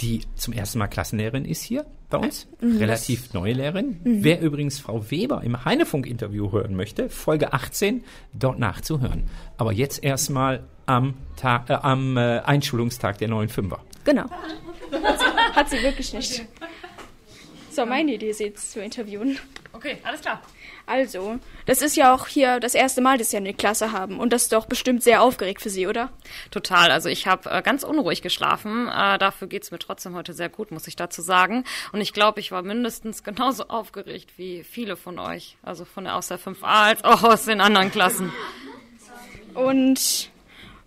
Die 0.00 0.22
zum 0.36 0.52
ersten 0.52 0.78
Mal 0.78 0.86
Klassenlehrerin 0.86 1.44
ist 1.44 1.62
hier 1.62 1.84
bei 2.08 2.18
uns. 2.18 2.46
Mhm. 2.60 2.78
Relativ 2.78 3.32
neue 3.34 3.52
Lehrerin. 3.52 4.00
Mhm. 4.02 4.24
Wer 4.24 4.40
übrigens 4.40 4.78
Frau 4.78 5.10
Weber 5.10 5.42
im 5.42 5.64
Heinefunk-Interview 5.64 6.52
hören 6.52 6.74
möchte, 6.74 7.10
Folge 7.10 7.52
18, 7.52 8.04
dort 8.32 8.58
nachzuhören. 8.58 9.28
Aber 9.56 9.72
jetzt 9.72 10.02
erstmal 10.02 10.64
am, 10.86 11.14
Tag, 11.36 11.68
äh, 11.68 11.74
am 11.74 12.16
äh, 12.16 12.40
Einschulungstag 12.40 13.18
der 13.18 13.28
neuen 13.28 13.48
Fünfer. 13.48 13.80
Genau. 14.04 14.24
Hat 14.24 15.18
sie, 15.18 15.26
hat 15.54 15.70
sie 15.70 15.82
wirklich 15.82 16.14
nicht. 16.14 16.46
So, 17.70 17.84
meine 17.84 18.14
Idee, 18.14 18.32
sie 18.32 18.44
jetzt 18.44 18.72
zu 18.72 18.80
interviewen. 18.80 19.38
Okay, 19.72 19.98
alles 20.02 20.20
klar. 20.20 20.42
Also, 20.88 21.38
das 21.66 21.82
ist 21.82 21.96
ja 21.96 22.14
auch 22.14 22.28
hier 22.28 22.60
das 22.60 22.74
erste 22.74 23.02
Mal, 23.02 23.18
dass 23.18 23.28
Sie 23.30 23.36
eine 23.36 23.52
Klasse 23.52 23.92
haben. 23.92 24.18
Und 24.18 24.32
das 24.32 24.44
ist 24.44 24.54
doch 24.54 24.64
bestimmt 24.64 25.02
sehr 25.02 25.20
aufgeregt 25.20 25.60
für 25.60 25.68
Sie, 25.68 25.86
oder? 25.86 26.08
Total. 26.50 26.90
Also 26.90 27.10
ich 27.10 27.26
habe 27.26 27.50
äh, 27.50 27.60
ganz 27.60 27.82
unruhig 27.82 28.22
geschlafen. 28.22 28.88
Äh, 28.88 29.18
dafür 29.18 29.48
geht's 29.48 29.70
mir 29.70 29.78
trotzdem 29.78 30.14
heute 30.14 30.32
sehr 30.32 30.48
gut, 30.48 30.70
muss 30.70 30.88
ich 30.88 30.96
dazu 30.96 31.20
sagen. 31.20 31.64
Und 31.92 32.00
ich 32.00 32.14
glaube, 32.14 32.40
ich 32.40 32.52
war 32.52 32.62
mindestens 32.62 33.22
genauso 33.22 33.68
aufgeregt 33.68 34.30
wie 34.38 34.64
viele 34.64 34.96
von 34.96 35.18
euch. 35.18 35.58
Also 35.62 35.84
von 35.84 36.04
der 36.04 36.16
aus 36.16 36.28
der 36.28 36.40
5a 36.40 36.62
als 36.62 37.04
auch 37.04 37.22
aus 37.22 37.44
den 37.44 37.60
anderen 37.60 37.90
Klassen. 37.90 38.32
Und 39.52 40.30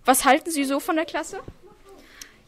was 0.03 0.25
halten 0.25 0.49
Sie 0.49 0.63
so 0.63 0.79
von 0.79 0.95
der 0.95 1.05
Klasse? 1.05 1.41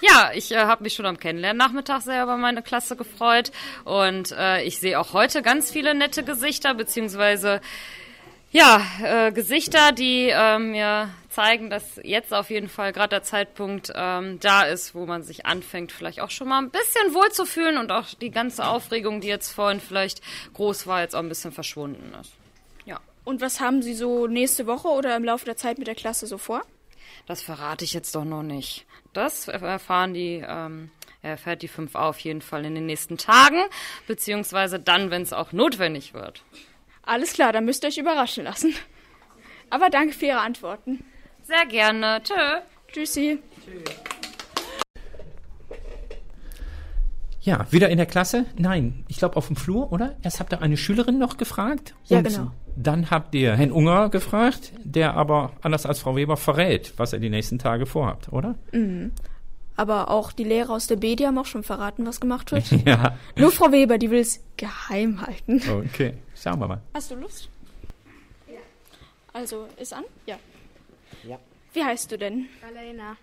Ja, 0.06 0.32
ich 0.34 0.52
äh, 0.52 0.58
habe 0.58 0.84
mich 0.84 0.96
schon 0.96 1.06
am 1.06 1.18
Kennenlernnachmittag 1.18 2.02
sehr 2.02 2.24
über 2.24 2.36
meine 2.36 2.62
Klasse 2.62 2.98
gefreut. 2.98 3.54
Und 3.86 4.34
äh, 4.34 4.62
ich 4.64 4.80
sehe 4.80 5.00
auch 5.00 5.14
heute 5.14 5.42
ganz 5.42 5.72
viele 5.72 5.96
nette 5.96 6.24
Gesichter, 6.24 6.74
beziehungsweise 6.74 7.62
ja, 8.52 8.86
äh, 9.02 9.32
Gesichter, 9.32 9.94
die 9.94 10.28
äh, 10.28 10.60
mir 10.60 11.10
zeigen, 11.30 11.70
dass 11.70 12.02
jetzt 12.04 12.34
auf 12.34 12.50
jeden 12.50 12.68
Fall 12.68 12.92
gerade 12.92 13.12
der 13.12 13.24
Zeitpunkt 13.24 13.94
ähm, 13.96 14.42
da 14.42 14.64
ist, 14.64 14.94
wo 14.94 15.06
man 15.06 15.24
sich 15.24 15.46
anfängt, 15.46 15.94
vielleicht 15.94 16.20
auch 16.20 16.32
schon 16.32 16.50
mal 16.50 16.60
ein 16.60 16.70
bisschen 16.70 17.14
wohl 17.14 17.32
zu 17.32 17.46
fühlen 17.46 17.78
und 17.78 17.90
auch 17.90 18.14
die 18.14 18.30
ganze 18.30 18.68
Aufregung, 18.68 19.22
die 19.22 19.30
jetzt 19.30 19.52
vorhin 19.54 19.80
vielleicht 19.80 20.22
groß 20.54 20.86
war, 20.86 21.00
jetzt 21.00 21.16
auch 21.16 21.20
ein 21.20 21.30
bisschen 21.30 21.54
verschwunden 21.54 22.14
ist. 22.20 22.34
Ja. 22.86 23.00
Und 23.24 23.40
was 23.40 23.62
haben 23.62 23.82
Sie 23.82 23.94
so 23.94 24.28
nächste 24.28 24.68
Woche 24.68 24.90
oder 24.90 25.16
im 25.16 25.24
Laufe 25.24 25.46
der 25.46 25.56
Zeit 25.56 25.78
mit 25.78 25.88
der 25.88 25.96
Klasse 25.96 26.28
so 26.28 26.38
vor? 26.38 26.62
Das 27.26 27.42
verrate 27.42 27.86
ich 27.86 27.94
jetzt 27.94 28.16
doch 28.16 28.26
noch 28.26 28.44
nicht. 28.44 28.86
Das 29.14 29.48
erfahren 29.48 30.14
die, 30.14 30.44
ähm, 30.46 30.90
erfährt 31.22 31.62
die 31.62 31.70
5a 31.70 32.10
auf 32.10 32.20
jeden 32.20 32.42
Fall 32.42 32.66
in 32.66 32.76
den 32.76 32.86
nächsten 32.86 33.18
Tagen, 33.18 33.62
beziehungsweise 34.08 34.80
dann, 34.80 35.12
wenn 35.12 35.22
es 35.22 35.34
auch 35.34 35.52
notwendig 35.52 36.14
wird. 36.14 36.44
Alles 37.04 37.34
klar, 37.34 37.52
dann 37.52 37.66
müsst 37.66 37.84
ihr 37.84 37.90
euch 37.90 37.98
überraschen 37.98 38.44
lassen. 38.44 38.74
Aber 39.70 39.90
danke 39.90 40.14
für 40.14 40.26
Ihre 40.26 40.40
Antworten. 40.40 41.04
Sehr 41.44 41.66
gerne. 41.66 42.22
Tschö. 42.24 42.62
Tschüssi. 42.92 43.40
Ja, 47.42 47.70
wieder 47.72 47.90
in 47.90 47.98
der 47.98 48.06
Klasse? 48.06 48.46
Nein, 48.58 49.04
ich 49.10 49.18
glaube 49.18 49.36
auf 49.36 49.48
dem 49.48 49.58
Flur, 49.58 49.92
oder? 49.92 50.16
Erst 50.22 50.40
habt 50.40 50.54
ihr 50.54 50.62
eine 50.62 50.78
Schülerin 50.78 51.18
noch 51.18 51.36
gefragt. 51.36 51.94
Ja, 52.06 52.22
genau. 52.22 52.52
Dann 52.76 53.12
habt 53.12 53.36
ihr 53.36 53.56
Herrn 53.56 53.72
Unger 53.72 54.10
gefragt, 54.10 54.74
der 54.84 55.14
aber 55.14 55.52
anders 55.62 55.86
als 55.86 56.00
Frau 56.00 56.16
Weber 56.16 56.38
verrät, 56.38 56.94
was 56.98 57.14
er 57.14 57.20
die 57.20 57.30
nächsten 57.30 57.60
Tage 57.60 57.86
vorhabt, 57.86 58.32
oder? 58.32 58.56
Mhm. 58.72 59.12
Aber 59.76 60.10
auch 60.12 60.32
die 60.32 60.44
Lehrer 60.44 60.72
aus 60.72 60.88
der 60.88 60.98
B, 60.98 61.16
die 61.16 61.26
haben 61.26 61.38
auch 61.38 61.46
schon 61.46 61.64
verraten, 61.64 62.06
was 62.06 62.20
gemacht 62.20 62.52
wird. 62.52 62.70
ja. 62.86 63.18
Nur 63.36 63.52
Frau 63.52 63.72
Weber, 63.72 63.98
die 63.98 64.12
will 64.12 64.20
es 64.20 64.40
geheim 64.58 65.22
halten. 65.22 65.62
Okay, 65.70 66.14
schauen 66.36 66.60
wir 66.60 66.68
mal. 66.68 66.82
Hast 66.94 67.12
du 67.12 67.16
Lust? 67.16 67.50
Ja. 68.48 68.60
Also, 69.34 69.68
ist 69.78 69.94
an? 69.94 70.04
Ja. 70.26 70.38
Ja. 71.28 71.40
Wie 71.74 71.84
heißt 71.84 72.12
du 72.12 72.18
denn? 72.18 72.48
Alena. 72.68 73.18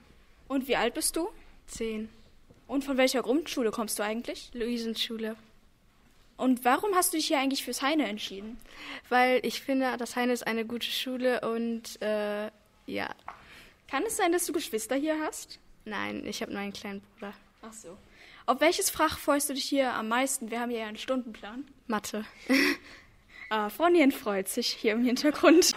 Und 0.49 0.67
wie 0.67 0.75
alt 0.75 0.95
bist 0.95 1.15
du? 1.17 1.29
Zehn. 1.67 2.09
Und 2.67 2.85
von 2.85 2.97
welcher 2.97 3.23
Grundschule 3.23 3.71
kommst 3.71 3.99
du 3.99 4.03
eigentlich? 4.03 4.51
Luisenschule. 4.53 5.37
Und 6.41 6.65
warum 6.65 6.95
hast 6.95 7.13
du 7.13 7.19
dich 7.19 7.27
hier 7.27 7.39
eigentlich 7.39 7.65
fürs 7.65 7.83
Heine 7.83 8.09
entschieden? 8.09 8.59
Weil 9.11 9.41
ich 9.45 9.61
finde, 9.61 9.99
das 9.99 10.17
Heine 10.17 10.33
ist 10.33 10.47
eine 10.47 10.65
gute 10.65 10.87
Schule 10.87 11.43
und 11.43 12.01
äh, 12.01 12.51
ja. 12.87 13.11
Kann 13.89 14.05
es 14.05 14.17
sein, 14.17 14.33
dass 14.33 14.47
du 14.47 14.55
Geschwister 14.55 14.97
hier 14.97 15.21
hast? 15.21 15.59
Nein, 15.85 16.25
ich 16.25 16.41
habe 16.41 16.51
nur 16.51 16.63
einen 16.63 16.73
kleinen 16.73 17.03
Bruder. 17.03 17.35
Ach 17.61 17.73
so. 17.75 17.95
Auf 18.47 18.61
welches 18.61 18.89
Fach 18.89 19.19
freust 19.19 19.51
du 19.51 19.55
dich 19.55 19.65
hier 19.65 19.93
am 19.93 20.09
meisten? 20.09 20.51
Wir 20.51 20.61
haben 20.61 20.71
hier 20.71 20.81
ja 20.81 20.87
einen 20.87 20.97
Stundenplan. 20.97 21.67
Mathe. 21.89 22.25
ah, 23.51 23.69
Frau 23.69 23.91
Nien 23.91 24.11
freut 24.11 24.49
sich 24.49 24.69
hier 24.69 24.93
im 24.93 25.05
Hintergrund. 25.05 25.73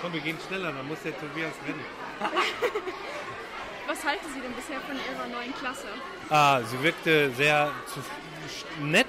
Komm, 0.00 0.12
wir 0.12 0.20
gehen 0.20 0.38
schneller, 0.46 0.72
dann 0.72 0.86
muss 0.86 1.02
der 1.02 1.18
Tobias 1.18 1.52
rennen. 1.66 1.84
Was 3.88 4.04
halten 4.04 4.26
Sie 4.32 4.40
denn 4.40 4.52
bisher 4.52 4.80
von 4.82 4.94
Ihrer 4.94 5.26
neuen 5.26 5.52
Klasse? 5.52 5.88
Ah, 6.28 6.62
sie 6.62 6.80
wirkte 6.80 7.32
sehr 7.32 7.72
zu, 7.92 8.00
nett. 8.82 9.06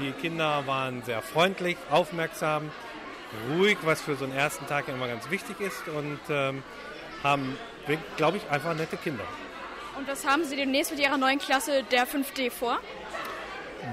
Die 0.00 0.12
Kinder 0.12 0.66
waren 0.66 1.02
sehr 1.02 1.22
freundlich, 1.22 1.76
aufmerksam, 1.90 2.70
ruhig, 3.50 3.78
was 3.82 4.00
für 4.00 4.16
so 4.16 4.24
einen 4.24 4.34
ersten 4.34 4.66
Tag 4.66 4.88
ja 4.88 4.94
immer 4.94 5.08
ganz 5.08 5.30
wichtig 5.30 5.60
ist 5.60 5.88
und 5.88 6.20
ähm, 6.28 6.62
haben, 7.22 7.56
glaube 8.16 8.36
ich, 8.36 8.50
einfach 8.50 8.74
nette 8.74 8.96
Kinder. 8.96 9.24
Und 9.96 10.06
was 10.06 10.26
haben 10.26 10.44
Sie 10.44 10.56
demnächst 10.56 10.92
mit 10.92 11.00
Ihrer 11.00 11.18
neuen 11.18 11.38
Klasse 11.38 11.82
der 11.90 12.06
5D 12.06 12.50
vor? 12.50 12.78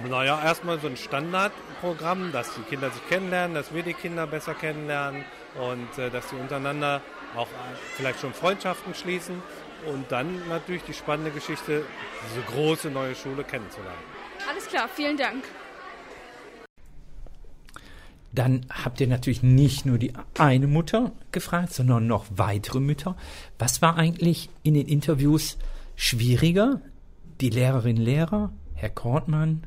Naja, 0.08 0.42
erstmal 0.44 0.80
so 0.80 0.88
ein 0.88 0.98
Standardprogramm, 0.98 2.32
dass 2.32 2.54
die 2.54 2.62
Kinder 2.62 2.92
sich 2.92 3.08
kennenlernen, 3.08 3.56
dass 3.56 3.74
wir 3.74 3.84
die 3.84 3.94
Kinder 3.94 4.28
besser 4.28 4.54
kennenlernen 4.54 5.26
und 5.56 5.98
äh, 5.98 6.10
dass 6.10 6.30
sie 6.30 6.36
untereinander 6.36 7.02
auch 7.36 7.48
vielleicht 7.96 8.20
schon 8.20 8.34
Freundschaften 8.34 8.94
schließen 8.94 9.42
und 9.86 10.12
dann 10.12 10.48
natürlich 10.50 10.84
die 10.84 10.94
spannende 10.94 11.32
Geschichte, 11.32 11.86
diese 12.30 12.42
große 12.42 12.90
neue 12.90 13.16
Schule 13.16 13.44
kennenzulernen. 13.44 14.15
Alles 14.50 14.68
klar, 14.68 14.88
vielen 14.88 15.18
Dank. 15.18 15.44
Dann 18.32 18.66
habt 18.70 19.00
ihr 19.00 19.08
natürlich 19.08 19.44
nicht 19.44 19.86
nur 19.86 19.98
die 19.98 20.12
eine 20.38 20.68
Mutter 20.68 21.14
gefragt, 21.32 21.74
sondern 21.74 22.06
noch 22.06 22.26
weitere 22.30 22.82
Mütter. 22.82 23.16
Was 23.58 23.82
war 23.82 23.96
eigentlich 23.96 24.50
in 24.62 24.74
den 24.74 24.88
Interviews 24.88 25.58
schwieriger? 25.96 26.82
Die 27.40 27.50
Lehrerinnen, 27.50 28.04
Lehrer, 28.04 28.52
Herr 28.74 28.90
Kortmann, 28.90 29.64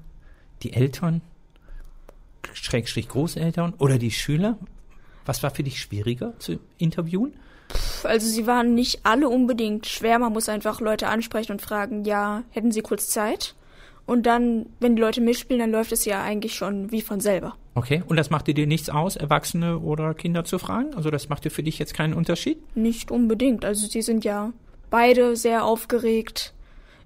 die 0.63 0.75
Eltern, 0.75 1.23
Schrägstrich 2.53 3.09
Großeltern 3.09 3.75
oder 3.79 3.99
die 3.99 4.11
Schüler? 4.11 4.59
Was 5.25 5.43
war 5.43 5.51
für 5.51 5.63
dich 5.63 5.81
schwieriger 5.81 6.39
zu 6.39 6.59
interviewen? 6.77 7.35
Also 8.03 8.27
sie 8.27 8.47
waren 8.47 8.75
nicht 8.75 9.01
alle 9.05 9.29
unbedingt 9.29 9.87
schwer. 9.87 10.19
Man 10.19 10.33
muss 10.33 10.49
einfach 10.49 10.81
Leute 10.81 11.09
ansprechen 11.09 11.53
und 11.53 11.63
fragen, 11.63 12.05
ja, 12.05 12.43
hätten 12.51 12.73
sie 12.73 12.83
kurz 12.83 13.09
Zeit? 13.09 13.55
Und 14.09 14.25
dann, 14.25 14.65
wenn 14.81 14.97
die 14.97 15.03
Leute 15.03 15.21
mitspielen, 15.21 15.61
dann 15.61 15.71
läuft 15.71 15.93
es 15.93 16.07
ja 16.07 16.23
eigentlich 16.23 16.55
schon 16.55 16.91
wie 16.91 17.03
von 17.03 17.21
selber. 17.21 17.57
Okay, 17.75 18.03
und 18.07 18.17
das 18.17 18.31
macht 18.31 18.47
dir 18.47 18.67
nichts 18.67 18.89
aus, 18.89 19.17
Erwachsene 19.17 19.81
oder 19.81 20.15
Kinder 20.15 20.45
zu 20.45 20.59
fragen? 20.59 20.95
Also 20.95 21.11
das 21.11 21.29
macht 21.29 21.45
dir 21.45 21.51
für 21.51 21.63
dich 21.63 21.79
jetzt 21.79 21.93
keinen 21.93 22.15
Unterschied? 22.15 22.57
Nicht 22.75 23.11
unbedingt. 23.11 23.67
Also 23.67 23.87
sie 23.87 24.01
sind 24.01 24.25
ja 24.25 24.55
beide 24.89 25.37
sehr 25.37 25.63
aufgeregt 25.63 26.55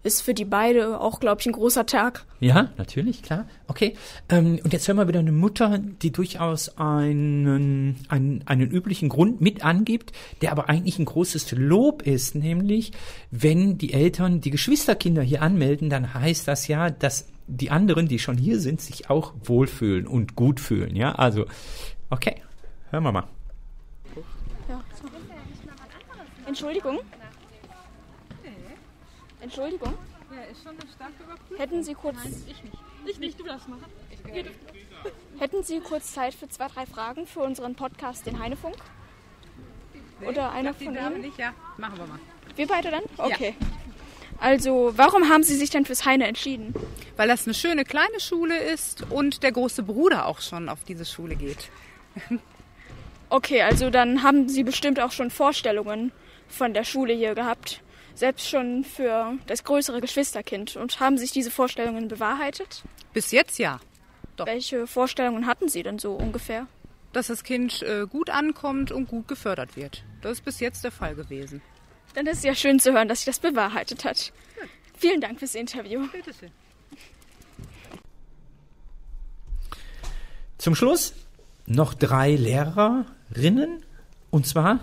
ist 0.03 0.23
für 0.23 0.35
die 0.35 0.45
beide 0.45 1.01
auch, 1.01 1.21
glaube 1.21 1.41
ich, 1.41 1.47
ein 1.47 1.53
großer 1.53 1.87
Tag. 1.87 2.25
Ja, 2.41 2.71
natürlich, 2.77 3.23
klar. 3.23 3.47
Okay. 3.69 3.95
Ähm, 4.29 4.59
und 4.63 4.73
jetzt 4.73 4.89
hören 4.89 4.97
wir 4.97 5.09
wieder 5.09 5.21
eine 5.21 5.33
Mutter, 5.33 5.79
die 5.79 6.11
durchaus 6.11 6.77
einen, 6.77 7.97
einen, 8.09 8.43
einen 8.47 8.71
üblichen 8.71 9.09
Grund 9.09 9.41
mit 9.41 9.65
angibt, 9.65 10.13
der 10.41 10.53
aber 10.53 10.69
eigentlich 10.69 10.99
ein 10.99 11.05
großes 11.05 11.53
Lob 11.53 12.03
ist, 12.03 12.35
nämlich 12.35 12.93
wenn 13.31 13.79
die 13.79 13.93
Eltern 13.93 14.41
die 14.41 14.51
Geschwisterkinder 14.51 15.23
hier 15.23 15.43
anmelden, 15.43 15.89
dann 15.89 16.15
heißt 16.15 16.49
das 16.49 16.67
ja, 16.69 16.91
dass 16.91 17.29
die 17.47 17.71
anderen, 17.71 18.09
die 18.09 18.19
schon 18.19 18.39
hier 18.39 18.59
sind, 18.61 18.81
sich 18.81 19.11
auch 19.11 19.35
wohlfühlen 19.45 20.07
und 20.07 20.37
gut 20.37 20.59
fühlen. 20.59 20.97
Ja, 20.97 21.13
also, 21.13 21.47
okay. 22.11 22.37
Hören 22.91 23.05
wir 23.05 23.13
mal. 23.13 23.29
Ja. 24.69 24.83
Entschuldigung. 26.47 26.99
Entschuldigung. 29.43 29.95
Ja, 30.35 30.43
ist 30.51 30.63
schon 30.63 30.73
eine 30.73 30.91
starke 30.95 31.23
Überprüfung. 31.23 31.57
Hätten 31.59 31.83
Sie 31.83 31.95
kurz. 31.95 32.17
Nein, 32.17 32.45
ich 32.49 32.65
nicht. 32.65 32.77
Ich 33.05 33.19
nicht, 33.19 33.41
du 33.41 33.45
darfst 33.45 33.69
machen. 33.69 33.85
Hätten 35.39 35.63
Sie 35.65 35.81
kurz 35.81 36.13
Zeit 36.13 36.35
für 36.35 36.49
zwei, 36.49 36.69
drei 36.69 36.87
Fragen 36.87 37.27
für 37.27 37.41
unseren 37.41 37.75
Podcast, 37.75 38.25
den 38.27 38.39
Heinefunk? 38.39 38.77
Nee, 40.21 40.29
Oder 40.29 40.53
einer 40.53 40.73
von 40.73 40.95
Ihnen? 40.95 41.21
nicht, 41.21 41.39
ja. 41.39 41.53
Machen 41.77 41.99
wir 41.99 42.07
mal. 42.07 42.19
Wir 42.55 42.67
beide 42.67 42.91
dann? 42.91 43.03
Okay. 43.19 43.55
Also, 44.39 44.93
warum 44.97 45.29
haben 45.29 45.43
Sie 45.43 45.57
sich 45.57 45.71
denn 45.71 45.85
fürs 45.85 46.05
Heine 46.05 46.27
entschieden? 46.27 46.75
Weil 47.17 47.29
das 47.29 47.47
eine 47.47 47.55
schöne 47.55 47.85
kleine 47.85 48.21
Schule 48.21 48.57
ist 48.57 49.05
und 49.11 49.43
der 49.43 49.53
große 49.53 49.83
Bruder 49.83 50.27
auch 50.27 50.41
schon 50.41 50.69
auf 50.69 50.85
diese 50.85 51.05
Schule 51.05 51.37
geht. 51.37 51.71
Okay, 53.29 53.63
also 53.63 53.89
dann 53.91 54.23
haben 54.23 54.49
Sie 54.49 54.63
bestimmt 54.63 55.01
auch 55.01 55.11
schon 55.13 55.31
Vorstellungen 55.31 56.13
von 56.49 56.75
der 56.75 56.85
Schule 56.85 57.15
hier 57.15 57.35
gehabt. 57.35 57.81
Selbst 58.15 58.49
schon 58.49 58.85
für 58.85 59.35
das 59.47 59.65
größere 59.65 60.01
Geschwisterkind. 60.01 60.77
Und 60.77 61.01
haben 61.01 61.19
sich 61.19 61.33
diese 61.33 61.51
Vorstellungen 61.51 62.09
bewahrheitet? 62.09 62.83
Bis 63.13 63.31
jetzt 63.33 63.59
ja. 63.59 63.81
Doch. 64.37 64.47
Welche 64.47 64.87
Vorstellungen 64.87 65.47
hatten 65.47 65.69
Sie 65.69 65.83
denn 65.83 65.99
so 65.99 66.15
ungefähr? 66.15 66.67
Dass 67.13 67.27
das 67.27 67.45
Kind 67.45 67.83
äh, 67.83 68.07
gut 68.07 68.31
ankommt 68.31 68.91
und 68.91 69.09
gut 69.09 69.29
gefördert 69.29 69.77
wird. 69.77 70.05
Das 70.23 70.33
ist 70.33 70.45
bis 70.45 70.61
jetzt 70.61 70.85
der 70.85 70.93
Fall 70.93 71.15
gewesen. 71.15 71.61
Dann 72.15 72.27
ist 72.27 72.39
es 72.39 72.45
ja 72.45 72.55
schön 72.55 72.79
zu 72.79 72.93
hören, 72.93 73.09
dass 73.09 73.21
sich 73.21 73.27
das 73.27 73.39
bewahrheitet 73.39 74.05
hat. 74.05 74.33
Vielen 74.97 75.21
Dank 75.21 75.39
fürs 75.39 75.55
Interview. 75.55 76.07
Bitte 76.13 76.33
schön. 76.33 76.51
Zum 80.59 80.75
Schluss 80.75 81.15
noch 81.67 81.95
drei 81.95 82.37
Lehrerinnen. 82.37 83.83
Und 84.31 84.47
zwar 84.47 84.81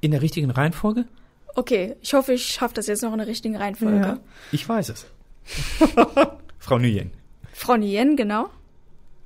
in 0.00 0.10
der 0.10 0.22
richtigen 0.22 0.50
Reihenfolge. 0.50 1.06
Okay, 1.56 1.96
ich 2.02 2.12
hoffe, 2.12 2.34
ich 2.34 2.44
schaffe 2.44 2.74
das 2.74 2.86
jetzt 2.86 3.02
noch 3.02 3.12
in 3.12 3.18
der 3.18 3.26
richtigen 3.26 3.56
Reihenfolge. 3.56 3.96
Ja, 3.98 4.18
ich 4.52 4.68
weiß 4.68 4.90
es. 4.90 5.06
Frau 6.58 6.78
Nguyen, 6.78 7.12
Frau 7.52 7.76
Nien, 7.76 8.16
genau. 8.16 8.50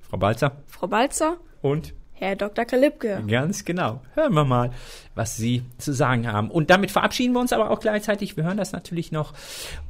Frau 0.08 0.16
Balzer 0.16 0.52
Frau 0.68 0.86
Balzer, 0.86 1.38
und 1.60 1.92
Herr 2.12 2.36
Dr. 2.36 2.64
Kalibke. 2.66 3.24
Ganz 3.26 3.64
genau. 3.64 4.02
Hören 4.14 4.34
wir 4.34 4.44
mal, 4.44 4.70
was 5.20 5.36
Sie 5.36 5.62
zu 5.76 5.92
sagen 5.92 6.26
haben. 6.26 6.50
Und 6.50 6.70
damit 6.70 6.90
verabschieden 6.90 7.34
wir 7.34 7.40
uns 7.40 7.52
aber 7.52 7.70
auch 7.70 7.80
gleichzeitig. 7.80 8.38
Wir 8.38 8.44
hören 8.44 8.56
das 8.56 8.72
natürlich 8.72 9.12
noch. 9.12 9.34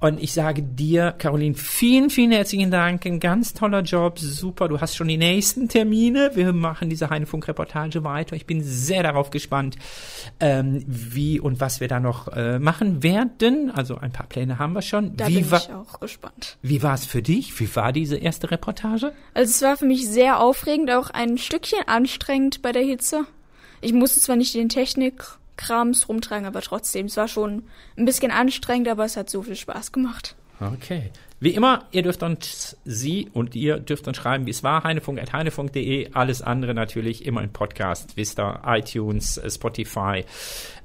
Und 0.01 0.21
ich 0.21 0.33
sage 0.33 0.61
dir, 0.61 1.14
Caroline, 1.16 1.55
vielen, 1.55 2.11
vielen 2.11 2.33
herzlichen 2.33 2.73
Dank. 2.73 3.07
Ein 3.07 3.21
ganz 3.21 3.55
toller 3.55 3.83
Job. 3.83 4.19
Super. 4.19 4.66
Du 4.66 4.81
hast 4.81 4.97
schon 4.97 5.07
die 5.07 5.16
nächsten 5.16 5.69
Termine. 5.69 6.33
Wir 6.35 6.53
machen 6.53 6.90
diese 6.90 7.11
Heinefunk-Reportage 7.11 8.03
weiter. 8.03 8.35
Ich 8.35 8.45
bin 8.45 8.61
sehr 8.64 9.05
darauf 9.05 9.31
gespannt, 9.31 9.77
ähm, 10.40 10.83
wie 10.88 11.38
und 11.38 11.61
was 11.61 11.79
wir 11.79 11.87
da 11.87 12.01
noch 12.01 12.27
äh, 12.27 12.59
machen 12.59 13.05
werden. 13.05 13.71
Also 13.71 13.99
ein 13.99 14.11
paar 14.11 14.27
Pläne 14.27 14.59
haben 14.59 14.73
wir 14.73 14.83
schon. 14.83 15.16
Da 15.16 15.29
wie 15.29 15.43
bin 15.43 15.45
ich 15.45 15.73
auch 15.73 16.01
gespannt. 16.01 16.59
Wie 16.61 16.83
war 16.83 16.95
es 16.95 17.07
für 17.07 17.23
dich? 17.23 17.61
Wie 17.61 17.77
war 17.77 17.93
diese 17.93 18.16
erste 18.16 18.51
Reportage? 18.51 19.12
Also 19.35 19.49
es 19.49 19.62
war 19.62 19.77
für 19.77 19.87
mich 19.87 20.09
sehr 20.09 20.40
aufregend, 20.40 20.90
auch 20.90 21.11
ein 21.11 21.38
Stückchen 21.38 21.87
anstrengend 21.87 22.62
bei 22.62 22.73
der 22.73 22.83
Hitze. 22.83 23.27
Ich 23.81 23.93
musste 23.93 24.21
zwar 24.21 24.37
nicht 24.37 24.55
den 24.55 24.69
Technikkrams 24.69 26.09
rumtragen, 26.09 26.47
aber 26.47 26.61
trotzdem, 26.61 27.07
es 27.07 27.16
war 27.16 27.29
schon 27.29 27.64
ein 27.97 28.05
bisschen 28.05 28.31
anstrengend, 28.31 28.88
aber 28.88 29.05
es 29.05 29.16
hat 29.16 29.31
so 29.31 29.43
viel 29.43 29.57
Spaß 29.57 29.93
gemacht. 29.93 30.37
Okay. 30.61 31.11
Wie 31.43 31.55
immer, 31.55 31.87
ihr 31.90 32.03
dürft 32.03 32.23
uns, 32.23 32.77
Sie 32.85 33.31
und 33.33 33.55
ihr 33.55 33.79
dürft 33.79 34.07
uns 34.07 34.19
schreiben, 34.19 34.45
wie 34.45 34.51
es 34.51 34.62
war, 34.62 34.85
heinefunk.heinefunk.de, 34.85 36.11
alles 36.12 36.43
andere 36.43 36.75
natürlich 36.75 37.25
immer 37.25 37.43
im 37.43 37.51
Podcast, 37.51 38.19
Vista, 38.19 38.61
iTunes, 38.66 39.38
äh, 39.38 39.51
Spotify, 39.51 40.27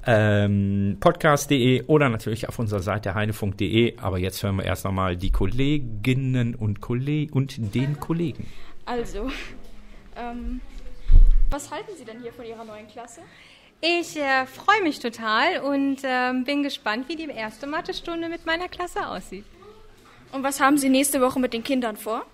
ähm, 0.06 0.96
podcast.de 0.98 1.82
oder 1.88 2.08
natürlich 2.08 2.48
auf 2.48 2.58
unserer 2.58 2.80
Seite 2.80 3.14
heinefunk.de. 3.14 3.98
Aber 3.98 4.16
jetzt 4.16 4.42
hören 4.42 4.56
wir 4.56 4.64
erst 4.64 4.86
nochmal 4.86 5.18
die 5.18 5.30
Kolleginnen 5.30 6.54
und, 6.54 6.80
Kolle 6.80 7.26
und 7.30 7.74
den 7.74 8.00
Kollegen. 8.00 8.46
Also, 8.86 9.30
ähm, 10.16 10.62
was 11.50 11.70
halten 11.70 11.92
Sie 11.96 12.04
denn 12.04 12.20
hier 12.20 12.32
von 12.32 12.44
Ihrer 12.44 12.64
neuen 12.64 12.88
Klasse? 12.88 13.22
Ich 13.80 14.16
äh, 14.16 14.46
freue 14.46 14.82
mich 14.82 15.00
total 15.00 15.60
und 15.60 15.98
ähm, 16.02 16.44
bin 16.44 16.62
gespannt, 16.62 17.08
wie 17.08 17.16
die 17.16 17.28
erste 17.28 17.66
Mathestunde 17.66 18.28
mit 18.28 18.46
meiner 18.46 18.68
Klasse 18.68 19.06
aussieht. 19.06 19.44
Und 20.32 20.42
was 20.42 20.60
haben 20.60 20.78
Sie 20.78 20.88
nächste 20.88 21.20
Woche 21.20 21.38
mit 21.38 21.52
den 21.52 21.62
Kindern 21.62 21.96
vor? 21.96 22.24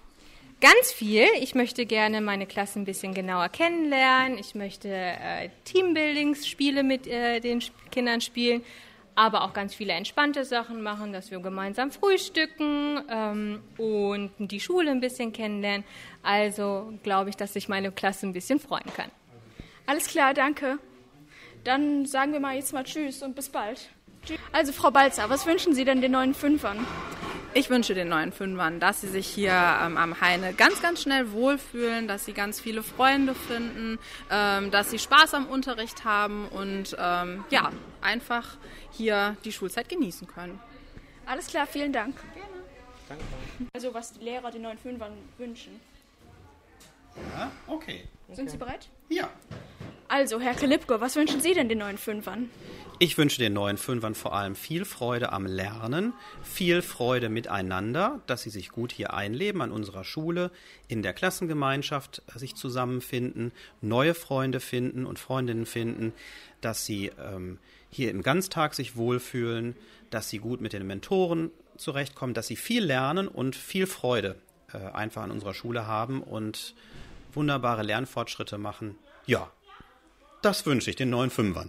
Ganz 0.61 0.93
viel. 0.93 1.27
Ich 1.41 1.57
möchte 1.57 1.87
gerne 1.87 2.21
meine 2.21 2.47
Klasse 2.47 2.79
ein 2.79 2.85
bisschen 2.85 3.15
genauer 3.15 3.49
kennenlernen. 3.49 4.39
Ich 4.39 4.55
möchte 4.55 4.89
äh, 4.89 5.51
Teambuildingsspiele 5.65 6.85
mit 6.85 7.09
äh, 7.09 7.41
den 7.41 7.61
Kindern 7.91 8.21
spielen, 8.21 8.63
aber 9.15 9.43
auch 9.43 9.53
ganz 9.53 9.75
viele 9.75 9.93
entspannte 9.93 10.45
Sachen 10.45 10.83
machen, 10.83 11.13
dass 11.13 11.31
wir 11.31 11.41
gemeinsam 11.41 11.91
frühstücken 11.91 13.03
ähm, 13.09 13.63
und 13.79 14.33
die 14.39 14.61
Schule 14.61 14.91
ein 14.91 15.01
bisschen 15.01 15.33
kennenlernen. 15.33 15.85
Also 16.23 16.93
glaube 17.03 17.31
ich, 17.31 17.37
dass 17.37 17.53
sich 17.53 17.69
meine 17.69 17.93
Klasse 17.93 18.27
ein 18.27 18.33
bisschen 18.33 18.59
freuen 18.59 18.93
kann. 18.97 19.11
Alles 19.87 20.07
klar, 20.07 20.35
danke. 20.35 20.79
Dann 21.65 22.07
sagen 22.07 22.33
wir 22.33 22.41
mal 22.41 22.57
jetzt 22.57 22.73
mal 22.73 22.85
Tschüss 22.85 23.23
und 23.23 23.37
bis 23.37 23.49
bald. 23.49 23.89
Also 24.53 24.73
Frau 24.73 24.91
Balzer, 24.91 25.29
was 25.31 25.47
wünschen 25.47 25.75
Sie 25.75 25.85
denn 25.85 26.01
den 26.01 26.13
neuen 26.13 26.35
Fünfern? 26.35 26.87
Ich 27.55 27.69
wünsche 27.69 27.93
den 27.95 28.09
neuen 28.09 28.33
Fünfern, 28.33 28.81
dass 28.81 29.03
sie 29.03 29.09
sich 29.09 29.27
hier 29.27 29.53
ähm, 29.53 29.99
am 29.99 30.21
Heine 30.23 30.55
ganz, 30.55 30.81
ganz 30.81 31.03
schnell 31.03 31.33
wohlfühlen, 31.33 32.09
dass 32.09 32.25
sie 32.25 32.33
ganz 32.33 32.61
viele 32.61 32.83
Freunde 32.83 33.35
finden, 33.35 33.99
ähm, 34.31 34.71
dass 34.71 34.91
sie 34.91 34.99
Spaß 34.99 35.35
am 35.35 35.47
Unterricht 35.47 36.05
haben 36.05 36.49
und 36.49 36.97
ähm, 36.99 37.45
ja, 37.51 37.71
einfach 38.01 38.57
hier 38.91 39.37
die 39.45 39.53
Schulzeit 39.53 39.91
genießen 39.91 40.27
können. 40.27 40.59
Alles 41.27 41.47
klar, 41.47 41.67
vielen 41.67 41.93
Dank. 41.93 42.17
Gerne. 42.35 42.49
Danke. 43.09 43.25
Also 43.75 43.93
was 43.93 44.15
die 44.15 44.25
Lehrer 44.25 44.51
den 44.51 44.63
neuen 44.63 44.79
Fünfern 44.79 45.13
wünschen. 45.37 45.79
Ja, 47.37 47.51
okay. 47.67 48.05
Sind 48.33 48.51
Sie 48.51 48.57
bereit? 48.57 48.89
Ja. 49.11 49.29
Also, 50.09 50.41
Herr 50.41 50.55
Kalipko, 50.55 51.01
was 51.01 51.17
wünschen 51.17 51.43
Sie 51.43 51.53
denn 51.53 51.69
den 51.69 51.79
neuen 51.79 51.99
Fünfern? 51.99 52.51
Ich 53.03 53.19
wünsche 53.19 53.39
den 53.39 53.53
neuen 53.53 53.79
Fünfern 53.79 54.15
vor 54.15 54.33
allem 54.33 54.55
viel 54.55 54.85
Freude 54.85 55.33
am 55.33 55.45
Lernen, 55.45 56.13
viel 56.45 56.83
Freude 56.83 57.31
miteinander, 57.31 58.21
dass 58.29 58.43
sie 58.43 58.51
sich 58.51 58.69
gut 58.69 58.93
hier 58.93 59.13
einleben 59.13 59.61
an 59.61 59.73
unserer 59.73 60.05
Schule, 60.05 60.53
in 60.87 61.03
der 61.03 61.13
Klassengemeinschaft 61.13 62.23
äh, 62.33 62.39
sich 62.39 62.55
zusammenfinden, 62.55 63.51
neue 63.81 64.15
Freunde 64.15 64.61
finden 64.61 65.05
und 65.05 65.19
Freundinnen 65.19 65.67
finden, 65.67 66.13
dass 66.61 66.87
sie 66.87 67.11
ähm, 67.21 67.59
hier 67.91 68.09
im 68.13 68.23
Ganztag 68.23 68.73
sich 68.73 68.95
wohlfühlen, 68.95 69.75
dass 70.11 70.29
sie 70.29 70.39
gut 70.39 70.61
mit 70.61 70.73
den 70.73 70.87
Mentoren 70.87 71.51
zurechtkommen, 71.77 72.35
dass 72.35 72.47
sie 72.47 72.55
viel 72.55 72.85
lernen 72.85 73.27
und 73.27 73.57
viel 73.57 73.89
Freude 73.89 74.37
äh, 74.73 74.77
einfach 74.77 75.23
an 75.23 75.33
unserer 75.33 75.55
Schule 75.55 75.89
haben 75.89 76.23
und 76.23 76.77
wunderbare 77.33 77.83
Lernfortschritte 77.83 78.59
machen. 78.59 78.95
Ja, 79.27 79.51
das 80.41 80.65
wünsche 80.67 80.89
ich 80.89 80.95
den 80.95 81.11
neuen 81.11 81.31
Fünfern. 81.31 81.69